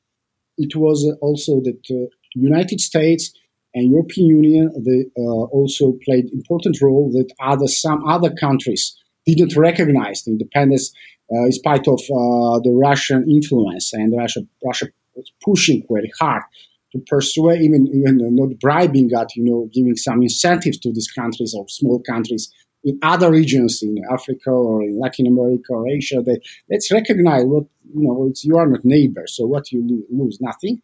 [0.57, 3.31] it was also that uh, United States
[3.73, 8.95] and European Union they uh, also played important role that other some other countries
[9.25, 10.91] didn't recognize the independence
[11.31, 13.93] uh, in spite of uh, the Russian influence.
[13.93, 16.43] And Russia Russia was pushing very hard
[16.91, 21.53] to persuade even even not bribing but you know giving some incentives to these countries
[21.55, 22.51] or small countries
[22.83, 26.39] in other regions in Africa or in Latin America or Asia that
[26.71, 30.81] let's recognize what you know you are not neighbors so what you lose nothing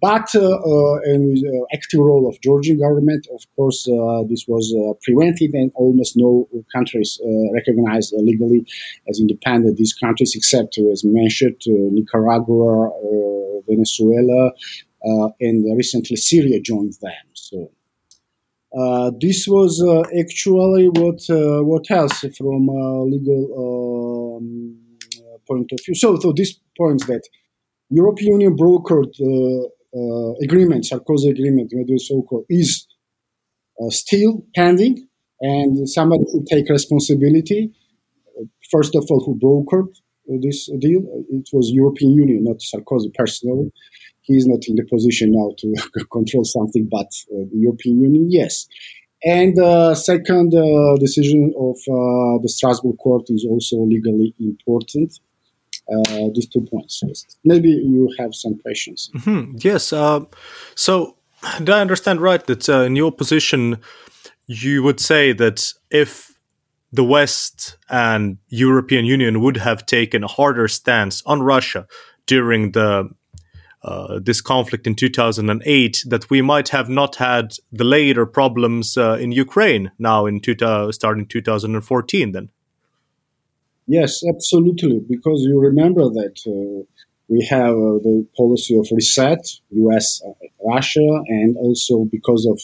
[0.00, 3.84] but uh, uh, with uh, active role of Georgian government, of course,
[4.28, 7.20] this was prevented, and almost no countries
[7.52, 8.66] recognized legally
[9.08, 12.90] as independent these countries, except, as mentioned, Nicaragua,
[13.68, 14.52] Venezuela,
[15.40, 17.26] and recently Syria joined them.
[17.34, 17.70] So
[18.76, 24.76] uh, this was uh, actually what uh, what else from a legal um,
[25.48, 25.94] point of view.
[25.94, 27.22] So, so this points that
[27.88, 29.14] European Union brokered
[30.42, 32.86] agreement, Sarkozy agreement, so-called, is
[33.90, 35.08] still pending,
[35.40, 37.72] and somebody should take responsibility.
[38.70, 39.92] First of all, who brokered
[40.42, 41.02] this deal?
[41.30, 43.72] It was European Union, not Sarkozy personally
[44.26, 45.74] he is not in the position now to
[46.12, 48.66] control something, but uh, the European Union, yes.
[49.24, 55.18] And uh, second uh, decision of uh, the Strasbourg court is also legally important.
[55.88, 57.00] Uh, these two points.
[57.44, 59.08] Maybe you have some questions.
[59.14, 59.58] Mm-hmm.
[59.58, 59.92] Yes.
[59.92, 60.20] Uh,
[60.74, 61.16] so,
[61.62, 63.78] do I understand right that in your position,
[64.48, 66.36] you would say that if
[66.92, 71.86] the West and European Union would have taken a harder stance on Russia
[72.26, 73.10] during the
[73.82, 79.12] uh, this conflict in 2008 that we might have not had the later problems uh,
[79.20, 80.56] in Ukraine now in two,
[80.90, 82.48] starting 2014 then.
[83.88, 86.84] Yes, absolutely, because you remember that uh,
[87.28, 90.32] we have uh, the policy of reset, US, uh,
[90.64, 92.60] Russia, and also because of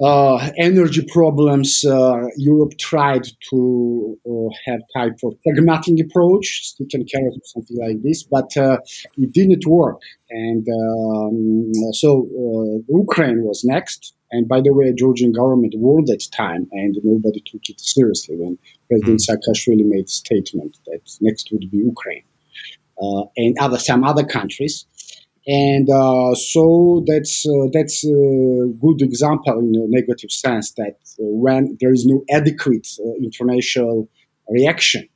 [0.00, 7.08] uh, energy problems, uh, Europe tried to uh, have type of pragmatic approach, stick and
[7.10, 8.78] carrot something like this, but uh,
[9.16, 10.00] it didn't work.
[10.30, 14.14] And um, so uh, Ukraine was next.
[14.30, 18.58] And by the way, Georgian government warned that time, and nobody took it seriously when
[18.88, 19.32] President hmm.
[19.32, 22.24] Saakashvili made a statement that next would be Ukraine
[23.02, 24.86] uh, and other some other countries
[25.48, 31.24] and uh, so that's uh, that's a good example in a negative sense that uh,
[31.24, 34.10] when there is no adequate uh, international
[34.50, 35.08] reaction,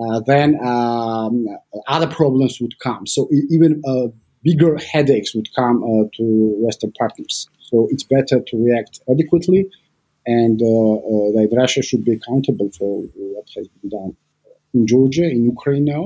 [0.00, 1.46] uh, then um,
[1.88, 3.06] other problems would come.
[3.06, 4.08] So even uh,
[4.48, 5.76] bigger headaches would come
[6.16, 6.24] to
[6.64, 7.36] Western partners.
[7.68, 9.62] So it's better to react adequately,
[10.40, 10.58] and
[11.36, 12.92] that Russia should be accountable for
[13.34, 14.12] what has been done
[14.76, 16.04] in Georgia, in Ukraine now.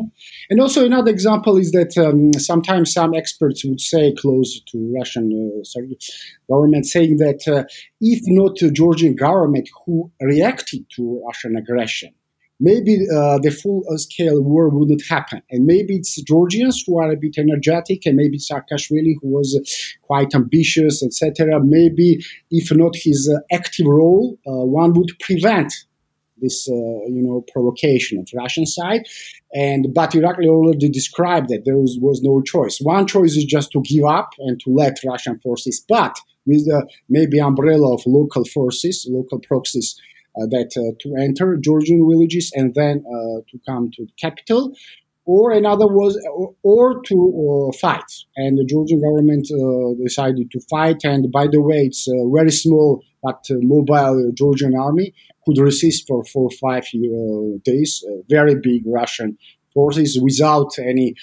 [0.49, 5.27] And also another example is that um, sometimes some experts would say, close to Russian
[5.43, 5.81] uh,
[6.51, 7.65] government, saying that uh,
[8.01, 12.11] if not the Georgian government who reacted to Russian aggression,
[12.61, 15.43] maybe uh, the full-scale war wouldn't happen.
[15.51, 19.59] And maybe it's Georgians who are a bit energetic, and maybe Saakashvili who was
[20.03, 21.61] quite ambitious, etc.
[21.65, 25.73] Maybe if not his uh, active role, uh, one would prevent
[26.41, 29.03] this uh, you know provocation of Russian side.
[29.53, 32.79] And but Irakli already described that there was, was no choice.
[32.81, 36.87] One choice is just to give up and to let Russian forces, but with the
[37.09, 40.01] maybe umbrella of local forces, local proxies.
[40.37, 44.73] Uh, that uh, to enter Georgian villages and then uh, to come to the capital,
[45.25, 48.05] or another was or, or to uh, fight.
[48.37, 50.99] And the Georgian government uh, decided to fight.
[51.03, 55.13] And by the way, it's a very small but mobile Georgian army
[55.45, 56.85] could resist for four or five
[57.65, 58.05] days.
[58.29, 59.37] very big Russian
[59.75, 61.15] forces without any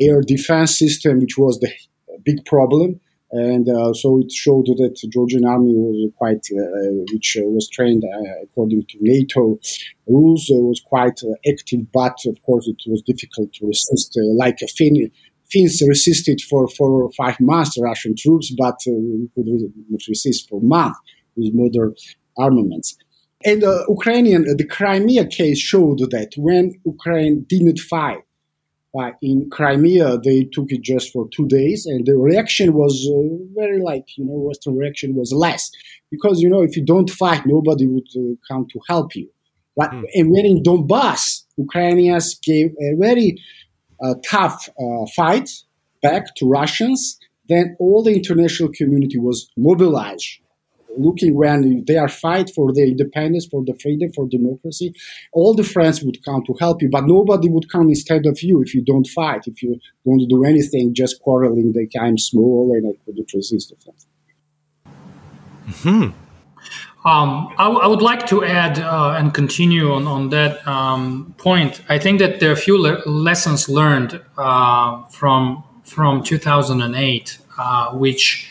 [0.00, 1.70] air defense system, which was the
[2.24, 3.00] big problem.
[3.32, 7.68] And uh, so it showed that the Georgian army was quite, uh, which uh, was
[7.68, 9.58] trained uh, according to NATO
[10.06, 11.80] rules, was quite active.
[11.92, 14.16] But of course, it was difficult to resist.
[14.36, 15.10] like Finn,
[15.50, 19.46] Finns resisted for four or five months, Russian troops, but could
[20.08, 20.98] resist for months
[21.36, 21.94] with modern
[22.36, 22.96] armaments.
[23.44, 28.25] And uh, Ukrainian, uh, the Crimea case showed that when Ukraine didn't fight
[28.98, 33.44] uh, in Crimea, they took it just for two days, and the reaction was uh,
[33.54, 35.70] very like you know Western reaction was less
[36.10, 39.28] because you know if you don't fight, nobody would uh, come to help you.
[39.76, 40.04] But mm.
[40.14, 43.38] and when in Donbass, Ukrainians gave a very
[44.02, 44.68] uh, tough
[45.14, 45.50] fight
[46.02, 47.18] back to Russians.
[47.48, 50.40] Then all the international community was mobilized
[50.98, 54.94] looking when they are fight for the independence, for the freedom, for democracy,
[55.32, 58.62] all the friends would come to help you, but nobody would come instead of you
[58.62, 62.94] if you don't fight, if you don't do anything, just quarreling that I'm small and
[62.94, 64.10] I couldn't resist or something.
[65.82, 66.26] Hmm.
[67.06, 71.34] Um, I, w- I would like to add uh, and continue on, on that um,
[71.38, 71.80] point.
[71.88, 77.92] I think that there are a few le- lessons learned uh, from from 2008, uh,
[77.92, 78.50] which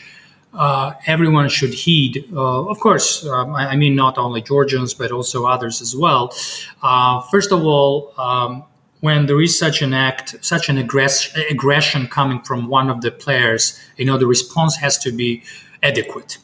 [0.56, 2.26] uh, everyone should heed.
[2.34, 6.34] Uh, of course, um, I, I, mean not only Georgians but also others as well.
[6.82, 8.64] Uh, first of all, um,
[9.02, 13.12] when there is such an act, such an aggress- aggression coming from one of the
[13.12, 15.44] players, you know the response has to be
[15.84, 16.38] adequate.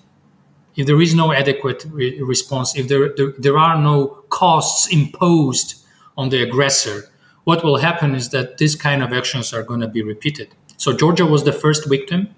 [0.76, 5.76] If there is no adequate re- response, if there, there there are no costs imposed
[6.18, 7.10] on the aggressor,
[7.44, 10.50] what will happen is that these kind of actions are going to be repeated
[10.82, 12.30] So Georgia was the first victim.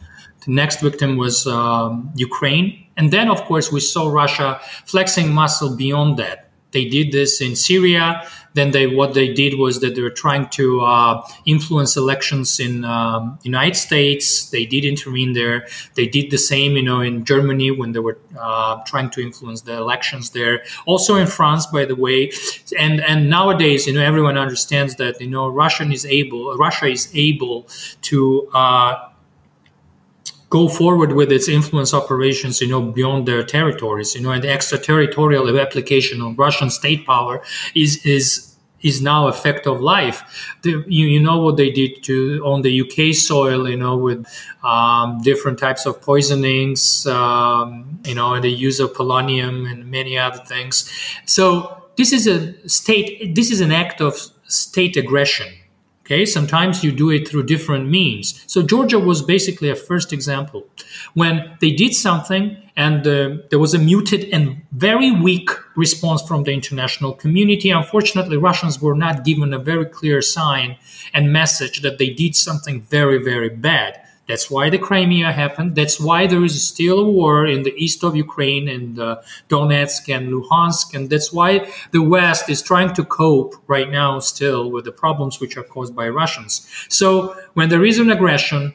[0.46, 2.86] The next victim was um, Ukraine.
[2.98, 6.44] And then, of course, we saw Russia flexing muscle beyond that.
[6.74, 8.28] They did this in Syria.
[8.56, 12.84] Then they what they did was that they were trying to uh, influence elections in
[12.84, 14.50] um, United States.
[14.50, 15.68] They did intervene there.
[15.96, 19.62] They did the same, you know, in Germany when they were uh, trying to influence
[19.62, 20.64] the elections there.
[20.86, 22.32] Also in France, by the way.
[22.78, 27.10] And and nowadays, you know, everyone understands that you know Russian is able Russia is
[27.14, 27.68] able
[28.02, 28.50] to.
[28.54, 29.10] Uh,
[30.54, 34.52] go forward with its influence operations, you know, beyond their territories, you know, and the
[34.58, 37.36] extraterritorial application of Russian state power
[37.74, 38.26] is is
[38.90, 40.20] is now a fact of life.
[40.62, 42.16] The, you, you know what they did to
[42.52, 44.20] on the UK soil, you know, with
[44.64, 50.18] um, different types of poisonings, um, you know, and the use of polonium and many
[50.18, 50.76] other things.
[51.26, 51.42] So
[51.96, 52.40] this is a
[52.70, 53.34] state.
[53.40, 54.14] This is an act of
[54.46, 55.48] state aggression
[56.06, 58.44] Okay, sometimes you do it through different means.
[58.46, 60.68] So Georgia was basically a first example
[61.14, 66.44] when they did something and uh, there was a muted and very weak response from
[66.44, 67.70] the international community.
[67.70, 70.78] Unfortunately, Russians were not given a very clear sign
[71.14, 74.03] and message that they did something very, very bad.
[74.28, 75.76] That's why the Crimea happened.
[75.76, 80.14] That's why there is still a war in the east of Ukraine and uh, Donetsk
[80.16, 80.94] and Luhansk.
[80.94, 85.42] And that's why the West is trying to cope right now still with the problems
[85.42, 86.68] which are caused by Russians.
[86.88, 88.74] So when there is an aggression,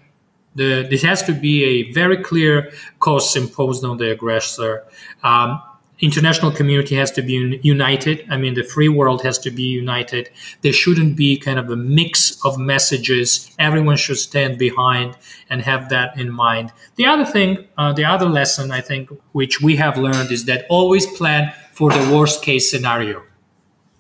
[0.55, 4.85] the, this has to be a very clear cost imposed on the aggressor.
[5.23, 5.63] Um,
[6.01, 8.25] international community has to be united.
[8.31, 10.31] I mean, the free world has to be united.
[10.63, 13.55] There shouldn't be kind of a mix of messages.
[13.59, 15.17] Everyone should stand behind
[15.51, 16.73] and have that in mind.
[16.97, 20.67] The other thing, uh, the other lesson I think, which we have learned is that
[20.69, 23.23] always plan for the worst case scenario.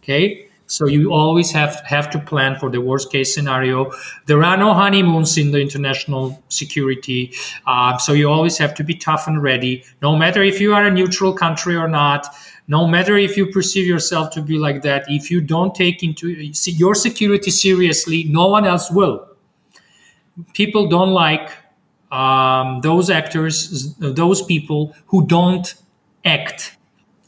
[0.02, 0.47] Okay.
[0.68, 3.90] So you always have have to plan for the worst case scenario.
[4.26, 7.32] There are no honeymoons in the international security,
[7.66, 9.82] uh, so you always have to be tough and ready.
[10.02, 12.26] No matter if you are a neutral country or not,
[12.68, 16.28] no matter if you perceive yourself to be like that, if you don't take into
[16.28, 19.26] your security seriously, no one else will.
[20.52, 21.50] People don't like
[22.12, 25.74] um, those actors, those people who don't
[26.26, 26.77] act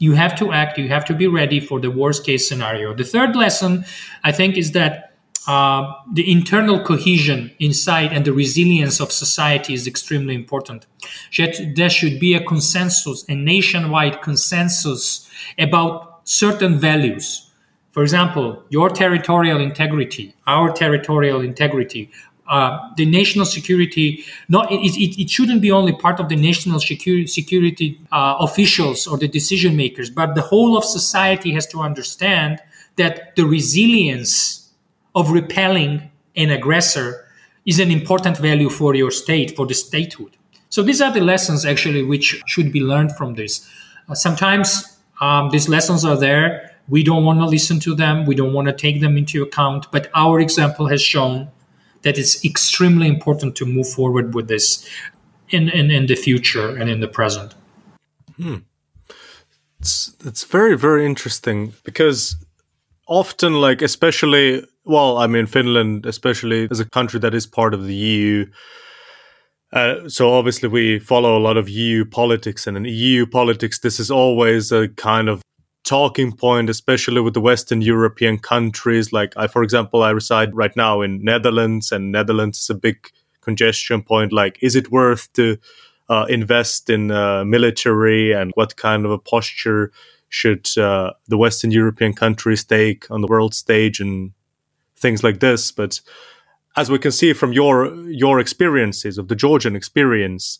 [0.01, 3.03] you have to act you have to be ready for the worst case scenario the
[3.03, 3.85] third lesson
[4.23, 5.11] i think is that
[5.47, 10.85] uh, the internal cohesion inside and the resilience of society is extremely important.
[11.75, 15.27] There should be a consensus, a nationwide consensus
[15.57, 17.49] about certain values.
[17.91, 22.11] For example, your territorial integrity, our territorial integrity,
[22.51, 26.79] uh, the national security not it, it, it, shouldn't be only part of the national
[26.79, 31.79] security, security uh, officials or the decision makers but the whole of society has to
[31.79, 32.59] understand
[32.97, 34.69] that the resilience
[35.15, 37.25] of repelling an aggressor
[37.65, 40.35] is an important value for your state for the statehood.
[40.69, 43.67] So these are the lessons actually which should be learned from this.
[44.09, 46.71] Uh, sometimes um, these lessons are there.
[46.87, 48.25] We don't want to listen to them.
[48.25, 49.87] We don't want to take them into account.
[49.91, 51.49] But our example has shown
[52.03, 54.87] that it's extremely important to move forward with this
[55.49, 57.53] in, in, in the future and in the present.
[58.37, 58.57] Hmm.
[59.79, 62.35] It's, it's very, very interesting because
[63.07, 67.85] often, like, especially, well, I mean, Finland, especially as a country that is part of
[67.85, 68.45] the EU,
[69.73, 73.99] uh, so obviously we follow a lot of EU politics, and in EU politics, this
[73.99, 75.41] is always a kind of
[75.83, 79.11] talking point, especially with the Western European countries.
[79.11, 83.11] Like I, for example, I reside right now in Netherlands, and Netherlands is a big
[83.41, 84.31] congestion point.
[84.31, 85.57] Like, is it worth to
[86.09, 89.91] uh, invest in uh, military, and what kind of a posture
[90.29, 94.31] should uh, the Western European countries take on the world stage, and
[94.95, 95.71] things like this?
[95.71, 96.01] But
[96.77, 100.59] as we can see from your your experiences of the Georgian experience,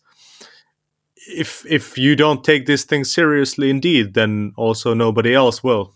[1.36, 5.94] if if you don't take this thing seriously indeed then also nobody else will.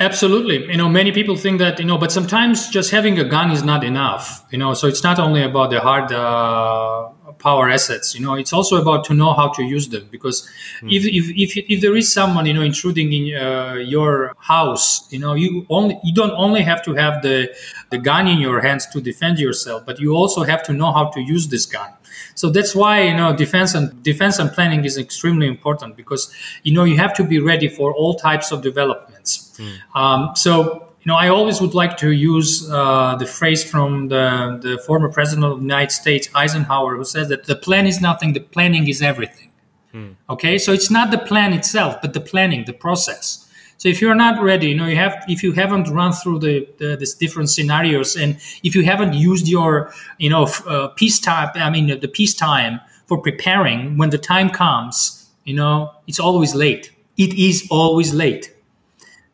[0.00, 0.66] Absolutely.
[0.70, 3.62] You know many people think that you know but sometimes just having a gun is
[3.62, 8.20] not enough you know so it's not only about the hard uh, power assets you
[8.24, 10.48] know it's also about to know how to use them because
[10.80, 10.92] mm.
[10.92, 15.18] if, if, if, if there is someone you know intruding in uh, your house you
[15.18, 17.54] know you only you don't only have to have the
[17.90, 21.08] the gun in your hands to defend yourself but you also have to know how
[21.10, 21.90] to use this gun
[22.34, 26.32] so that's why you know defense and defense and planning is extremely important because
[26.62, 29.58] you know you have to be ready for all types of developments.
[29.58, 30.00] Mm.
[30.00, 34.58] Um, so you know, I always would like to use uh, the phrase from the,
[34.62, 38.32] the former president of the United States, Eisenhower, who says that the plan is nothing,
[38.32, 39.50] the planning is everything.
[39.92, 40.16] Mm.
[40.30, 43.46] Okay, so it's not the plan itself, but the planning, the process.
[43.76, 46.66] So if you're not ready, you know, you have if you haven't run through the,
[46.78, 51.50] the these different scenarios, and if you haven't used your, you know, uh, peace time,
[51.54, 56.54] I mean, the peace time for preparing, when the time comes, you know, it's always
[56.54, 56.92] late.
[57.18, 58.54] It is always late.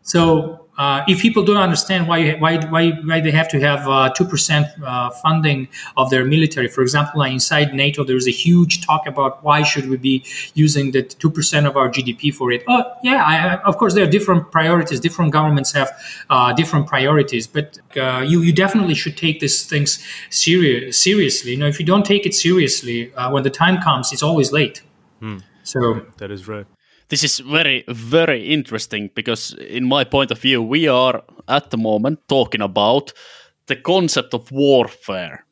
[0.02, 4.08] So uh, if people don't understand why why why, why they have to have uh,
[4.16, 4.66] two uh, percent
[5.22, 9.62] funding of their military, for example, inside NATO, there is a huge talk about why
[9.62, 10.24] should we be
[10.54, 12.64] using the two percent of our GDP for it.
[12.66, 15.00] Oh, yeah, I, of course there are different priorities.
[15.00, 15.90] Different governments have
[16.30, 21.50] uh, different priorities, but uh, you you definitely should take these things serious seriously.
[21.50, 24.50] You know, if you don't take it seriously, uh, when the time comes, it's always
[24.50, 24.80] late.
[25.20, 25.40] Hmm.
[25.62, 26.66] So that is right
[27.10, 31.76] this is very very interesting because in my point of view we are at the
[31.76, 33.12] moment talking about
[33.66, 35.44] the concept of warfare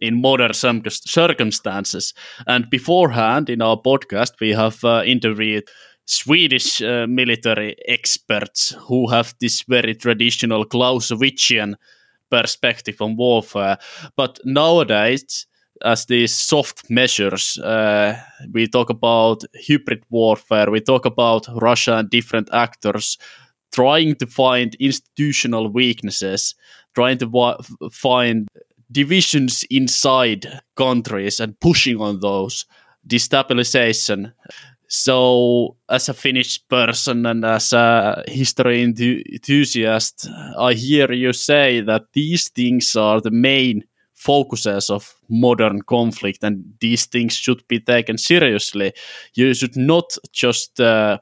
[0.00, 2.14] in modern circumstances.
[2.46, 5.64] And beforehand in our podcast we have uh, interviewed
[6.04, 11.74] swedish uh, military experts who have this very traditional clausewitzian
[12.30, 13.78] perspective on warfare.
[14.16, 15.46] But nowadays
[15.84, 17.58] as these soft measures.
[17.58, 18.18] Uh,
[18.52, 20.70] we talk about hybrid warfare.
[20.70, 23.18] We talk about Russia and different actors
[23.72, 26.54] trying to find institutional weaknesses,
[26.94, 27.56] trying to wa-
[27.90, 28.48] find
[28.90, 32.66] divisions inside countries and pushing on those
[33.08, 34.32] destabilization.
[34.88, 40.28] So, as a Finnish person and as a history enthusiast,
[40.58, 43.84] I hear you say that these things are the main
[44.22, 48.92] focuses of modern conflict and these things should be taken seriously.
[49.34, 51.18] You should not just uh,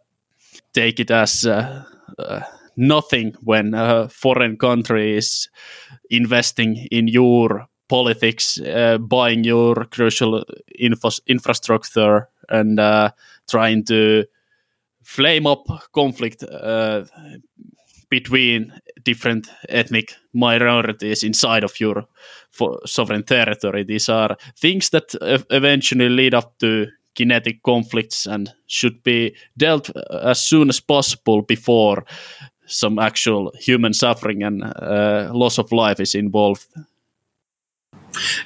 [0.72, 1.85] take it as uh,
[2.18, 2.40] uh,
[2.77, 5.48] nothing when a foreign country is
[6.10, 10.44] investing in your politics uh, buying your crucial
[10.78, 13.10] info- infrastructure and uh,
[13.48, 14.24] trying to
[15.02, 17.05] flame up conflict uh,
[18.10, 18.72] between
[19.04, 22.04] different ethnic minorities inside of your
[22.84, 23.84] sovereign territory.
[23.84, 25.14] These are things that
[25.50, 29.90] eventually lead up to kinetic conflicts and should be dealt
[30.22, 32.04] as soon as possible before
[32.66, 36.66] some actual human suffering and uh, loss of life is involved.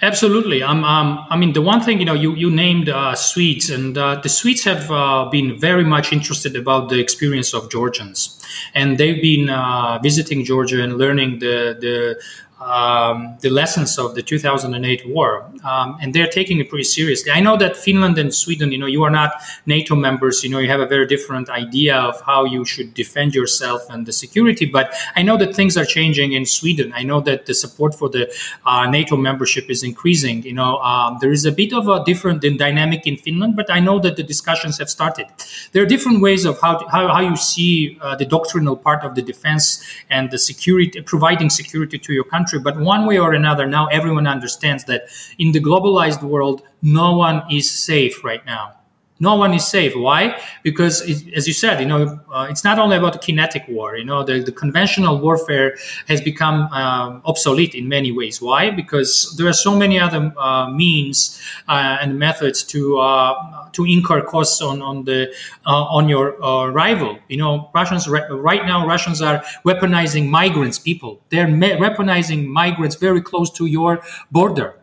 [0.02, 0.62] Absolutely.
[0.62, 3.96] Um, um, I mean, the one thing you know, you you named uh, Swedes, and
[3.96, 8.42] uh, the Swedes have uh, been very much interested about the experience of Georgians,
[8.74, 12.20] and they've been uh, visiting Georgia and learning the the
[12.64, 17.30] um, the lessons of the 2008 war, um, and they're taking it pretty seriously.
[17.30, 19.34] I know that Finland and Sweden, you know, you are not
[19.66, 20.42] NATO members.
[20.42, 24.06] You know, you have a very different idea of how you should defend yourself and
[24.06, 24.64] the security.
[24.64, 26.92] But I know that things are changing in Sweden.
[26.94, 28.32] I know that the support for the
[28.64, 30.42] uh, NATO membership is increasing.
[30.42, 33.80] You know, um, there is a bit of a different dynamic in Finland, but I
[33.80, 35.26] know that the discussions have started.
[35.72, 39.04] There are different ways of how to, how, how you see uh, the doctrinal part
[39.04, 42.72] of the defense and the security, providing security to your country country.
[42.72, 45.08] But one way or another, now everyone understands that
[45.38, 48.74] in the globalized world, no one is safe right now.
[49.20, 49.94] No one is safe.
[49.94, 50.40] Why?
[50.64, 53.96] Because, it, as you said, you know, uh, it's not only about kinetic war.
[53.96, 55.76] You know, the, the conventional warfare
[56.08, 58.42] has become uh, obsolete in many ways.
[58.42, 58.70] Why?
[58.70, 64.22] Because there are so many other uh, means uh, and methods to uh, to incur
[64.22, 65.32] costs on on the
[65.64, 66.32] uh, on your
[66.72, 67.16] rival.
[67.28, 70.78] You know, Russians right now Russians are weaponizing migrants.
[70.80, 74.74] People they're weaponizing migrants very close to your border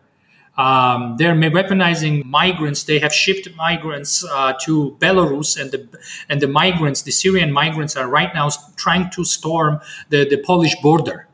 [0.57, 2.83] um, they're weaponizing migrants.
[2.83, 5.87] They have shipped migrants uh, to Belarus, and the
[6.27, 9.79] and the migrants, the Syrian migrants, are right now trying to storm
[10.09, 11.27] the, the Polish border.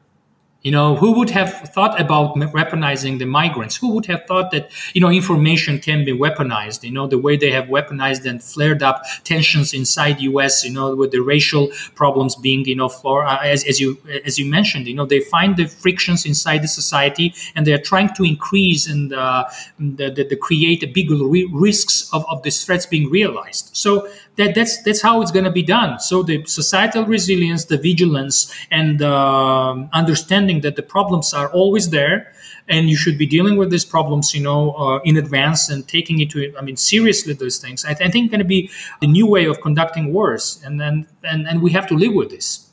[0.67, 3.77] You know, who would have thought about weaponizing the migrants?
[3.77, 6.83] Who would have thought that, you know, information can be weaponized?
[6.83, 10.93] You know, the way they have weaponized and flared up tensions inside U.S., you know,
[10.93, 14.87] with the racial problems being, you know, for, uh, as, as you as you mentioned,
[14.87, 19.13] you know, they find the frictions inside the society and they're trying to increase and
[19.13, 19.45] uh,
[19.79, 23.69] the, the, the, create bigger re- risks of, of these threats being realized.
[23.71, 25.99] So that that's that's how it's going to be done.
[25.99, 32.31] So the societal resilience, the vigilance, and uh, understanding that the problems are always there,
[32.67, 36.19] and you should be dealing with these problems, you know, uh, in advance and taking
[36.19, 37.83] it to, I mean, seriously those things.
[37.83, 38.69] I, th- I think going to be
[39.01, 42.29] the new way of conducting wars, and and and, and we have to live with
[42.29, 42.63] this.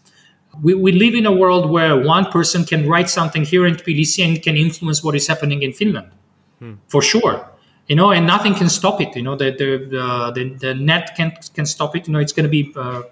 [0.63, 4.25] We, we live in a world where one person can write something here in Tbilisi
[4.25, 6.13] and can influence what is happening in Finland,
[6.61, 6.75] hmm.
[6.87, 7.51] for sure
[7.89, 9.15] you know, and nothing can stop it.
[9.15, 12.07] You know, the the uh, the, the, net can can stop it.
[12.07, 13.03] You know, it's going to be uh,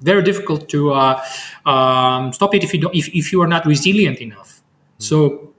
[0.00, 1.22] very difficult to uh,
[1.66, 4.48] um, stop it if you don't, if, if you are not resilient enough.
[4.48, 5.04] Mm-hmm.
[5.04, 5.54] So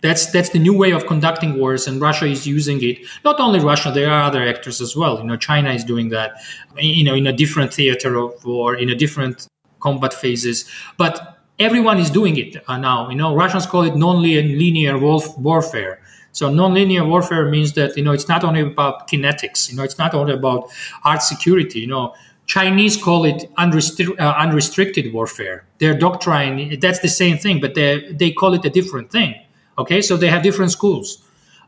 [0.00, 2.98] that's that's the new way of conducting wars, and Russia is using it.
[3.24, 5.18] Not only Russia, there are other actors as well.
[5.18, 6.36] You know, China is doing that.
[6.78, 9.48] You know, in a different theater of war, in a different
[9.80, 10.70] combat phases.
[10.96, 13.08] But everyone is doing it uh, now.
[13.08, 16.00] You know, Russians call it non-linear warfare.
[16.34, 19.70] So non-linear warfare means that you know it's not only about kinetics.
[19.70, 20.70] You know, it's not only about
[21.04, 21.80] art security.
[21.80, 22.14] You know,
[22.46, 25.64] Chinese call it unrestri- uh, unrestricted warfare.
[25.78, 29.34] Their doctrine that's the same thing, but they they call it a different thing.
[29.78, 31.24] Okay, so they have different schools.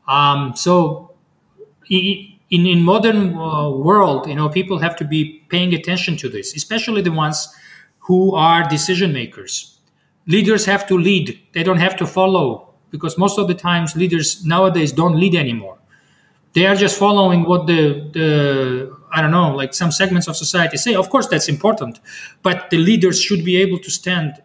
[0.08, 1.14] Um, so
[1.90, 6.54] in in modern uh, world, you know, people have to be paying attention to this,
[6.56, 7.48] especially the ones
[8.00, 9.78] who are decision makers.
[10.26, 14.44] Leaders have to lead; they don't have to follow because most of the times leaders
[14.44, 15.78] nowadays don't lead anymore.
[16.52, 20.76] They are just following what the, the I don't know, like some segments of society
[20.78, 20.94] say.
[20.94, 22.00] Of course, that's important,
[22.42, 24.42] but the leaders should be able to stand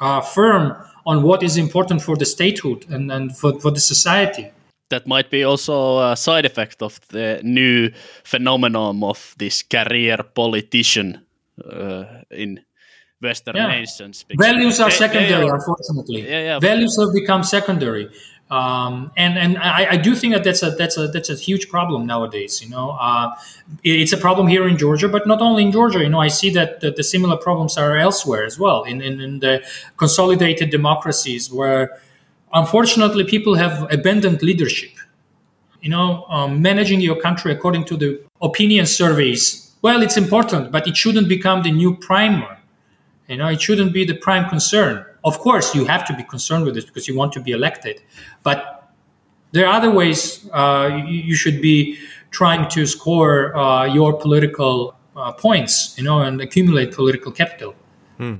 [0.00, 4.50] uh, firm on what is important for the statehood and, and for, for the society.
[4.88, 7.90] That might be also a side effect of the new
[8.24, 11.20] phenomenon of this career politician
[11.64, 12.60] uh, in
[13.26, 13.66] Western yeah.
[13.66, 14.24] nations.
[14.38, 16.22] Values are they, secondary, they are, unfortunately.
[16.22, 16.58] Yeah, yeah.
[16.58, 18.08] Values have become secondary,
[18.50, 21.68] um, and and I, I, do think that that's a that's a that's a huge
[21.68, 22.62] problem nowadays.
[22.62, 23.34] You know, uh,
[23.82, 25.98] it's a problem here in Georgia, but not only in Georgia.
[25.98, 29.20] You know, I see that the, the similar problems are elsewhere as well in, in,
[29.20, 29.64] in the
[29.96, 32.00] consolidated democracies where,
[32.52, 34.92] unfortunately, people have abandoned leadership.
[35.80, 39.74] You know, um, managing your country according to the opinion surveys.
[39.82, 42.56] Well, it's important, but it shouldn't become the new primer
[43.28, 45.04] you know, it shouldn't be the prime concern.
[45.24, 48.02] Of course, you have to be concerned with this because you want to be elected,
[48.42, 48.90] but
[49.52, 51.98] there are other ways uh, you, you, should be
[52.30, 57.74] trying to score uh, your political uh, points, you know, and accumulate political capital.
[58.18, 58.34] Hmm.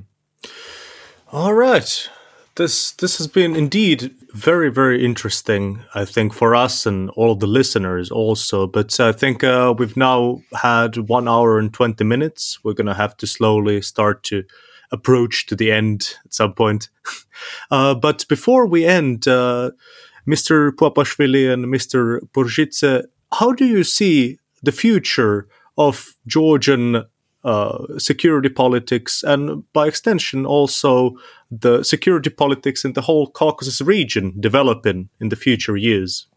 [1.31, 2.09] All right.
[2.55, 5.79] This this has been indeed very very interesting.
[5.93, 8.65] I think for us and all the listeners also.
[8.65, 12.59] But I think uh, we've now had one hour and twenty minutes.
[12.63, 14.43] We're gonna have to slowly start to
[14.91, 16.89] approach to the end at some point.
[17.71, 19.71] uh, but before we end, uh,
[20.27, 20.71] Mr.
[20.71, 22.19] Papuashvili and Mr.
[22.33, 25.47] Porchkhidze, how do you see the future
[25.77, 27.05] of Georgian
[27.43, 31.15] uh, security politics and by extension also
[31.49, 36.27] the security politics in the whole Caucasus region developing in the future years?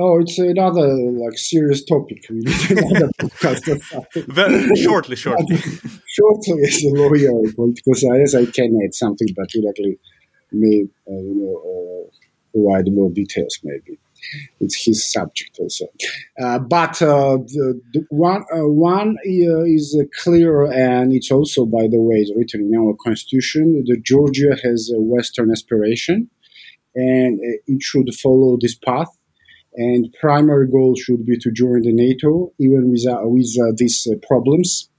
[0.00, 2.24] Oh, it's another like serious topic.
[2.30, 3.82] We need another podcast.
[4.28, 5.56] Very shortly, shortly.
[6.06, 9.98] shortly, as a lawyer, political science, I can add something, but directly
[10.52, 12.10] may uh, you know uh,
[12.52, 13.58] provide more details.
[13.64, 13.98] Maybe
[14.60, 15.86] it's his subject also.
[16.40, 22.00] Uh, but uh, the, the one uh, one is clear, and it's also, by the
[22.00, 23.82] way, written in our constitution.
[23.88, 26.30] That Georgia has a Western aspiration,
[26.94, 29.17] and it should follow this path
[29.78, 34.06] and primary goal should be to join the NATO, even with uh, with uh, these
[34.10, 34.90] uh, problems.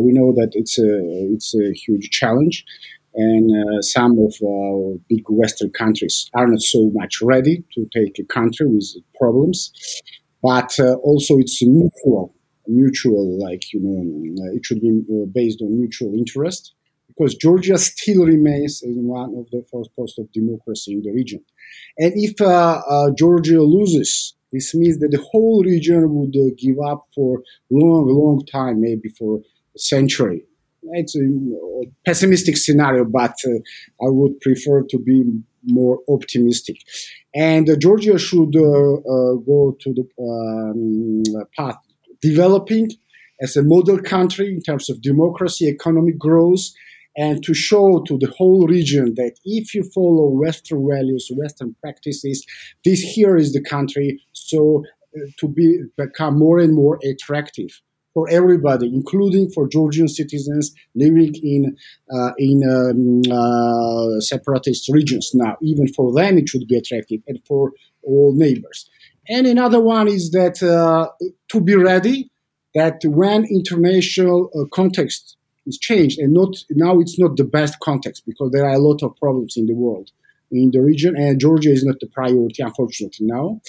[0.00, 0.92] we know that it's a
[1.34, 2.64] it's a huge challenge,
[3.14, 8.18] and uh, some of uh, big Western countries are not so much ready to take
[8.18, 8.88] a country with
[9.20, 9.70] problems.
[10.42, 12.34] But uh, also, it's mutual,
[12.66, 13.38] mutual.
[13.38, 15.02] Like you know, it should be
[15.32, 16.72] based on mutual interest
[17.08, 21.44] because Georgia still remains in one of the first post of democracy in the region.
[21.98, 26.76] And if uh, uh, Georgia loses, this means that the whole region would uh, give
[26.80, 29.40] up for long, long time, maybe for
[29.74, 30.44] a century.
[30.92, 31.20] It's a
[32.04, 33.54] pessimistic scenario, but uh,
[34.04, 35.24] I would prefer to be
[35.64, 36.76] more optimistic.
[37.34, 41.22] And uh, Georgia should uh, go to the um,
[41.56, 41.78] path
[42.20, 42.90] developing
[43.40, 46.64] as a model country in terms of democracy, economic growth,
[47.16, 52.44] and to show to the whole region that if you follow Western values, Western practices,
[52.84, 54.20] this here is the country.
[54.32, 54.84] So
[55.16, 57.80] uh, to be become more and more attractive
[58.14, 61.76] for everybody, including for Georgian citizens living in
[62.12, 65.32] uh, in um, uh, separatist regions.
[65.34, 67.72] Now, even for them, it should be attractive, and for
[68.02, 68.88] all neighbors.
[69.28, 71.08] And another one is that uh,
[71.50, 72.30] to be ready
[72.74, 75.36] that when international uh, context
[75.66, 79.02] is changed and not now it's not the best context because there are a lot
[79.02, 80.10] of problems in the world
[80.50, 83.60] in the region and georgia is not the priority unfortunately now.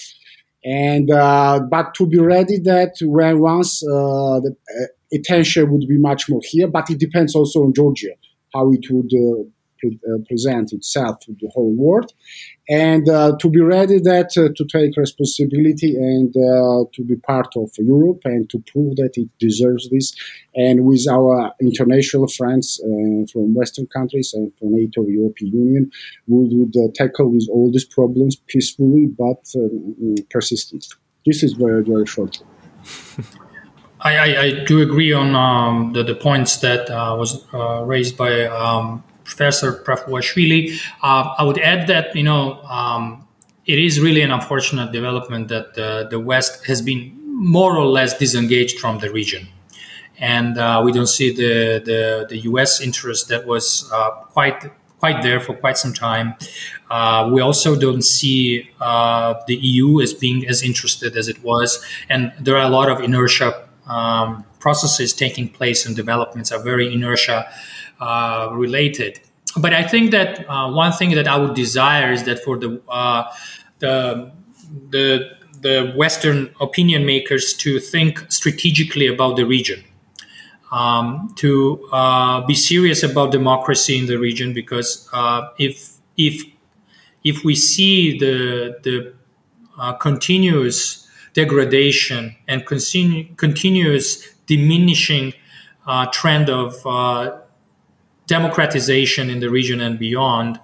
[0.64, 4.86] And uh, but to be ready that when once uh, the uh,
[5.16, 8.14] attention would be much more here but it depends also on georgia
[8.52, 9.44] how it would uh,
[9.78, 12.12] pre- uh, present itself to the whole world
[12.68, 17.70] and uh, to be ready that uh, to take responsibility and to be part of
[17.78, 20.14] Europe and to prove that it deserves this.
[20.54, 22.80] And with our international friends
[23.32, 25.90] from Western countries and from NATO, European Union,
[26.26, 30.96] we would tackle with all these problems peacefully but um, persistently.
[31.24, 32.42] This is very very short.
[34.00, 38.16] I, I, I, do agree on um, the, the points that uh, was uh, raised
[38.16, 40.78] by um, Professor Papuashvili.
[41.02, 43.26] Uh, I would add that you know um,
[43.66, 48.78] it is really an unfortunate development that the West has been more or less disengaged
[48.78, 49.48] from the region,
[50.18, 52.80] and uh, we don't see the, the, the U.S.
[52.80, 56.34] interest that was uh, quite quite there for quite some time.
[56.90, 62.32] Uh, we also don't see the EU as being as interested as it was, and
[62.40, 67.48] there are a lot of inertia um, processes taking place and developments are very inertia
[68.00, 69.20] uh, related.
[69.56, 72.80] But I think that uh, one thing that I would desire is that for the
[72.88, 73.24] uh,
[73.78, 74.32] the
[74.90, 79.82] the the Western opinion makers to think strategically about the region,
[80.70, 85.08] um, to uh, be serious about democracy in the region, because
[85.58, 86.42] if if
[87.24, 89.14] if we see the the
[89.78, 95.34] uh, continuous degradation and continu- continuous diminishing
[95.86, 97.38] uh, trend of uh,
[98.26, 100.60] democratization in the region and beyond,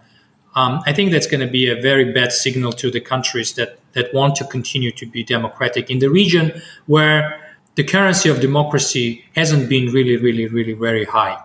[0.55, 3.79] um, I think that's going to be a very bad signal to the countries that,
[3.93, 7.41] that want to continue to be democratic in the region where
[7.75, 11.43] the currency of democracy hasn't been really, really, really very high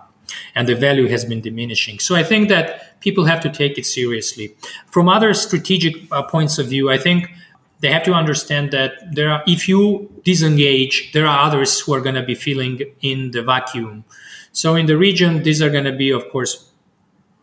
[0.56, 2.00] and the value has been diminishing.
[2.00, 4.56] So I think that people have to take it seriously.
[4.88, 7.32] From other strategic uh, points of view, I think
[7.80, 12.02] they have to understand that there are if you disengage there are others who are
[12.02, 14.04] going to be filling in the vacuum.
[14.52, 16.72] So in the region these are going to be of course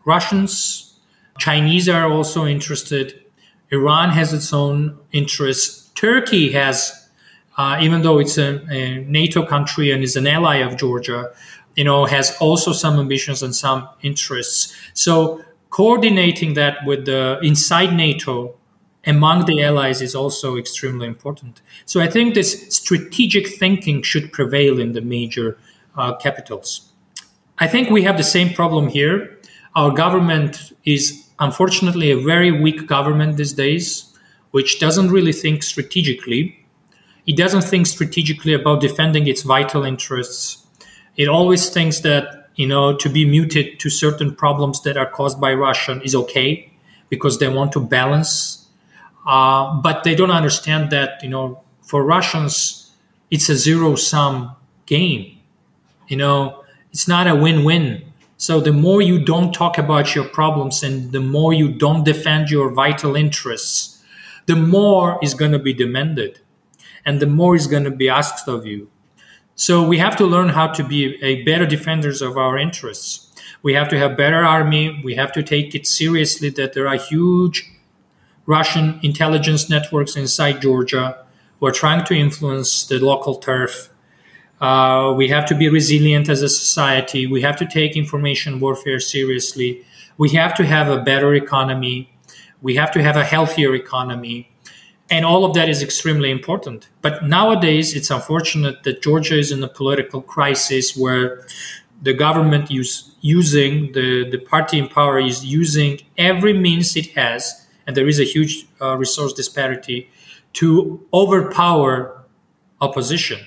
[0.05, 0.81] russians.
[1.37, 3.21] Chinese are also interested.
[3.69, 5.89] Iran has its own interests.
[5.95, 7.09] Turkey has
[7.57, 11.31] uh, even though it's a, a, nato country and is an ally of georgia
[11.75, 14.75] you know has also some ambitions and some interests.
[14.93, 18.55] So coordinating that with the inside nato
[19.05, 21.61] among the allies is also extremely important.
[21.85, 25.57] So I think this strategic thinking should prevail in the major
[25.95, 26.91] uh, capitals.
[27.59, 29.39] I think we have the same problem here.
[29.75, 34.13] Our government is unfortunately a very weak government these days,
[34.51, 36.65] which doesn't really think strategically.
[37.27, 40.65] It doesn't think strategically about defending its vital interests.
[41.17, 45.39] It always thinks that, you know, to be muted to certain problems that are caused
[45.39, 46.71] by Russia is okay
[47.09, 48.64] because they want to balance
[49.25, 52.93] uh, but they don't understand that you know for Russians
[53.31, 55.37] it's a zero sum game.
[56.07, 58.13] You know it's not a win win.
[58.37, 62.49] So the more you don't talk about your problems and the more you don't defend
[62.49, 64.03] your vital interests,
[64.45, 66.39] the more is going to be demanded,
[67.05, 68.89] and the more is going to be asked of you.
[69.55, 73.31] So we have to learn how to be a better defenders of our interests.
[73.63, 75.01] We have to have better army.
[75.03, 77.71] We have to take it seriously that there are huge
[78.45, 81.17] Russian intelligence networks inside Georgia
[81.59, 83.89] who are trying to influence the local turf.
[84.61, 87.27] Uh, we have to be resilient as a society.
[87.27, 89.83] We have to take information warfare seriously.
[90.17, 92.09] We have to have a better economy.
[92.61, 94.51] We have to have a healthier economy.
[95.09, 96.87] And all of that is extremely important.
[97.01, 101.45] But nowadays, it's unfortunate that Georgia is in a political crisis where
[102.01, 107.64] the government is using, the, the party in power is using every means it has
[107.87, 110.09] and there is a huge uh, resource disparity
[110.53, 112.23] to overpower
[112.81, 113.39] opposition.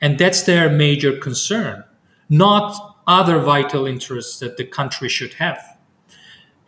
[0.00, 1.84] And that's their major concern,
[2.28, 5.76] not other vital interests that the country should have.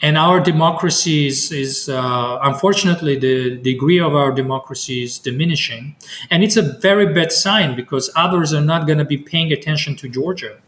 [0.01, 5.97] And our democracy is, is uh, unfortunately, the degree of our democracy is diminishing.
[6.31, 9.97] And it's a very bad sign because others are not going to be paying attention
[9.97, 10.59] to Georgia.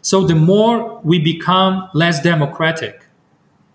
[0.00, 3.04] So the more we become less democratic,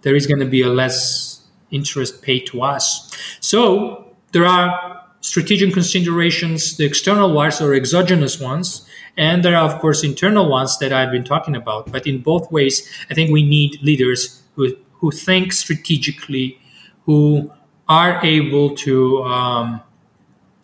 [0.02, 1.37] there is going to be a less
[1.72, 3.12] interest paid to us.
[3.40, 8.88] So there are strategic considerations, the external ones or exogenous ones,
[9.18, 11.92] and there are of course internal ones that I've been talking about.
[11.92, 16.60] But in both ways, I think we need leaders who who think strategically,
[17.06, 17.52] who
[17.88, 19.82] are able to um,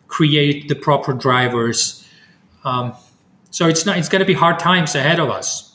[0.07, 2.07] create the proper drivers.
[2.63, 2.93] Um,
[3.49, 5.72] so it's not it's going to be hard times ahead of us.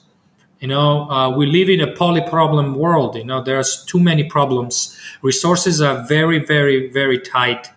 [0.60, 3.14] You know, uh, we live in a poly-problem world.
[3.16, 4.98] You know, there's too many problems.
[5.22, 7.68] Resources are very, very, very tight.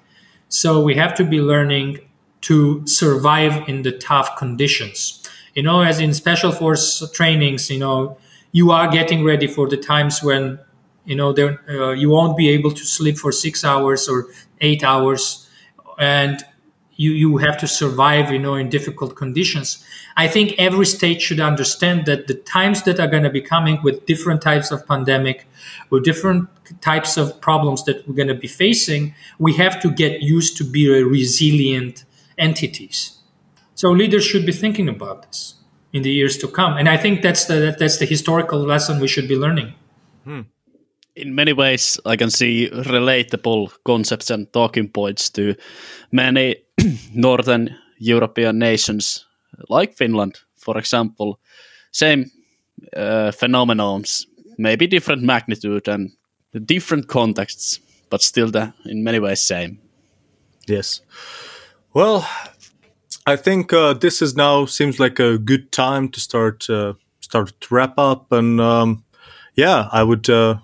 [0.50, 2.00] So we have to be learning
[2.42, 5.24] to survive in the tough conditions.
[5.54, 8.18] You know, as in special force trainings, you know,
[8.52, 10.60] you are getting ready for the times when,
[11.06, 14.28] you know, there, uh, you won't be able to sleep for six hours or
[14.60, 15.48] eight hours,
[16.00, 16.44] and
[17.04, 19.84] you you have to survive you know in difficult conditions
[20.24, 23.80] i think every state should understand that the times that are going to be coming
[23.86, 25.48] with different types of pandemic
[25.90, 26.48] with different
[26.82, 30.64] types of problems that we're going to be facing we have to get used to
[30.64, 30.84] be
[31.18, 32.06] resilient
[32.38, 33.22] entities
[33.82, 35.56] So leaders should be thinking about this
[35.92, 39.08] in the years to come, and I think that's the that's the historical lesson we
[39.08, 39.74] should be learning.
[40.24, 40.42] Hmm.
[41.16, 45.56] In many ways, I can see relatable concepts and talking points to
[46.12, 46.58] many
[47.14, 49.26] northern European nations,
[49.70, 51.40] like Finland, for example.
[51.92, 52.32] Same
[52.96, 54.26] uh, phenomenons,
[54.58, 56.12] maybe different magnitude and
[56.66, 57.80] different contexts,
[58.10, 59.80] but still the, in many ways same.
[60.68, 61.02] Yes.
[61.94, 62.28] Well,
[63.26, 67.54] I think uh, this is now seems like a good time to start uh, start
[67.62, 69.04] to wrap up, and um,
[69.56, 70.58] yeah, I would uh,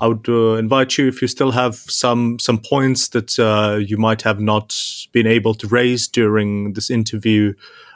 [0.00, 3.96] I would uh, invite you if you still have some some points that uh, you
[3.96, 4.76] might have not
[5.12, 7.54] been able to raise during this interview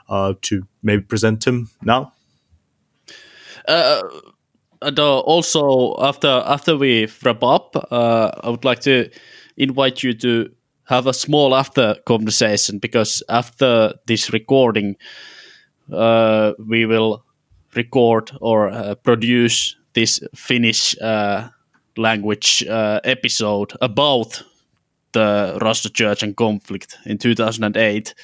[0.09, 2.12] uh, to maybe present them now.
[4.81, 9.11] and also after after we wrap up, I would like to
[9.57, 10.51] invite you to
[10.89, 14.97] have a small after conversation because after this recording,
[15.93, 17.25] uh, we will
[17.75, 21.49] record or uh, produce this Finnish uh,
[21.99, 24.43] language uh, episode about
[25.12, 28.15] the Russia Church and conflict in 2008.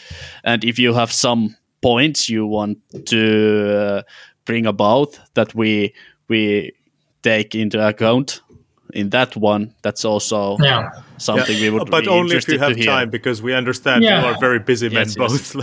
[0.44, 4.02] And if you have some points you want to uh,
[4.46, 5.92] bring about that we
[6.28, 6.72] we
[7.22, 8.40] take into account
[8.92, 10.90] in that one, that's also yeah.
[11.18, 11.70] something yeah.
[11.70, 11.90] we would.
[11.90, 14.20] But only if you have time, because we understand yeah.
[14.20, 15.56] you are very busy men yes, both.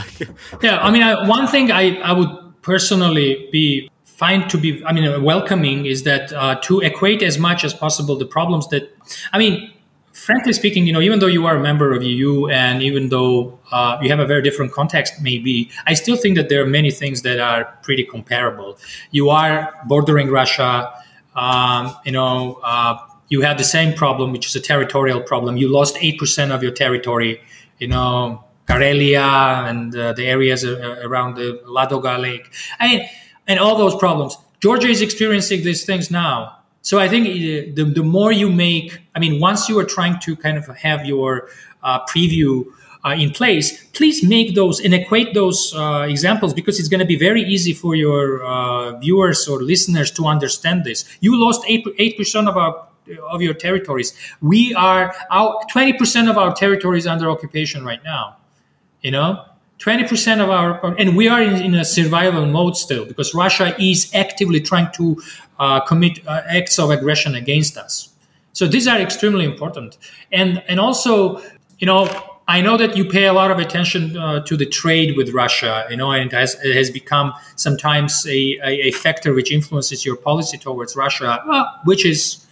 [0.62, 2.30] Yeah, I mean, I, one thing I I would
[2.62, 3.90] personally be
[4.22, 8.16] fine to be, I mean, welcoming is that uh, to equate as much as possible
[8.16, 8.84] the problems that,
[9.34, 9.74] I mean,
[10.14, 13.58] frankly speaking, you know, even though you are a member of EU and even though
[13.72, 16.92] uh, you have a very different context, maybe, I still think that there are many
[16.92, 18.78] things that are pretty comparable.
[19.10, 20.94] You are bordering Russia.
[21.36, 23.00] Um, you know, uh,
[23.30, 25.58] you have the same problem, which is a territorial problem.
[25.58, 27.42] You lost 8% of your territory,
[27.80, 32.52] you know, Karelia and uh, the areas uh, around the Ladoga Lake.
[32.80, 33.10] I mean,
[33.52, 34.38] and all those problems.
[34.62, 36.58] Georgia is experiencing these things now.
[36.84, 40.20] So I think uh, the, the more you make, I mean, once you are trying
[40.22, 41.50] to kind of have your
[41.84, 42.66] uh, preview
[43.04, 47.06] uh, in place, please make those and equate those uh, examples because it's going to
[47.06, 51.04] be very easy for your uh, viewers or listeners to understand this.
[51.20, 52.88] You lost 8 percent of our
[53.30, 54.14] of your territories.
[54.42, 58.38] We are our 20% of our territories under occupation right now.
[59.02, 59.44] You know,
[59.82, 64.12] 20% of our, and we are in, in, a survival mode still because Russia is
[64.14, 65.20] actively trying to
[65.58, 68.10] uh, commit uh, acts of aggression against us.
[68.54, 69.98] So these are extremely important.
[70.32, 71.42] And, and also,
[71.80, 72.08] you know,
[72.48, 75.88] I know that you pay a lot of attention uh, to the trade with Russia,
[75.90, 80.18] you know, and has, it has become sometimes a, a, a, factor which influences your
[80.18, 81.42] policy towards Russia,
[81.86, 82.46] which is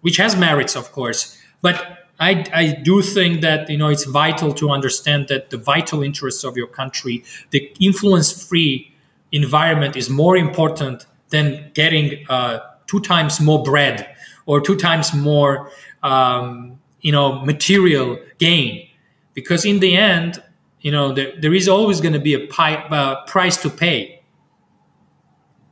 [0.00, 1.38] which has merits, of course.
[1.62, 6.02] But I, I do think that you know it's vital to understand that the vital
[6.02, 8.92] interests of your country, the influence-free
[9.32, 14.14] environment, is more important than getting uh, two times more bread
[14.46, 15.70] or two times more
[16.02, 18.88] um, you know material gain,
[19.34, 20.40] because in the end,
[20.80, 24.22] you know there, there is always going to be a pi- uh, price to pay.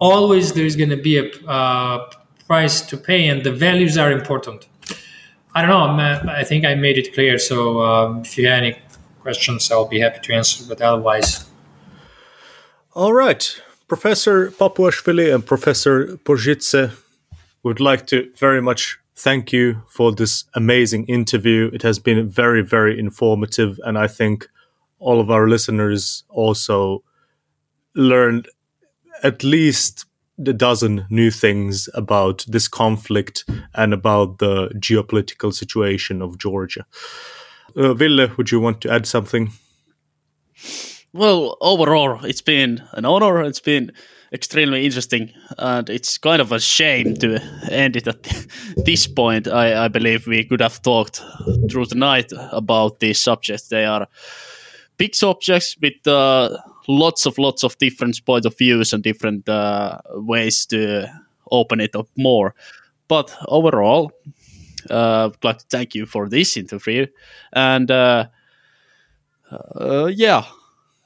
[0.01, 2.11] Always, there's going to be a uh,
[2.49, 4.67] price to pay, and the values are important.
[5.55, 6.33] I don't know.
[6.33, 7.39] I think I made it clear.
[7.39, 8.79] So um, if you have any
[9.21, 10.65] questions, I'll be happy to answer.
[10.67, 11.45] But otherwise,
[12.95, 16.93] all right, Professor Papuashvili and Professor Porchkhidze
[17.63, 21.71] would like to very much thank you for this amazing interview.
[21.73, 24.49] It has been very, very informative, and I think
[24.99, 27.03] all of our listeners also
[27.95, 28.49] learned
[29.23, 30.07] at least
[30.49, 33.45] a dozen new things about this conflict
[33.75, 36.87] and about the geopolitical situation of Georgia.
[37.77, 39.53] Uh, Ville, would you want to add something?
[41.13, 43.43] Well, overall, it's been an honor.
[43.43, 43.93] It's been
[44.33, 47.39] extremely interesting, and it's kind of a shame to
[47.71, 48.23] end it at
[48.85, 49.47] this point.
[49.47, 51.23] I, I believe we could have talked
[51.71, 53.69] through the night about these subjects.
[53.69, 54.07] They are
[54.97, 56.57] big subjects with uh,
[56.89, 61.09] lots of lots of different point of views and different uh, ways to
[61.51, 62.55] open it up more.
[63.09, 64.13] But overall,
[64.91, 67.07] uh, I'd like to thank you for this interview.
[67.53, 68.27] And uh,
[69.51, 70.45] uh yeah,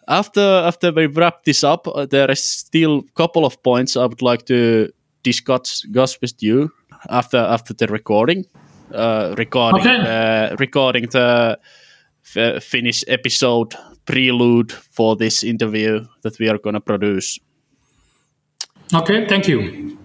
[0.08, 4.06] after after we wrap this up, uh, there is still a couple of points I
[4.06, 4.90] would like to
[5.22, 6.70] discuss, discuss with you
[7.08, 8.46] after after the recording.
[8.94, 10.54] Uh, regarding okay.
[10.60, 11.58] regarding the
[12.34, 13.74] f- Finnish episode
[14.06, 17.38] prelude for this interview that we are going to produce.
[18.94, 19.98] Okay, thank you.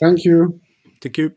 [0.00, 0.60] Thank you.
[1.00, 1.34] Thank you.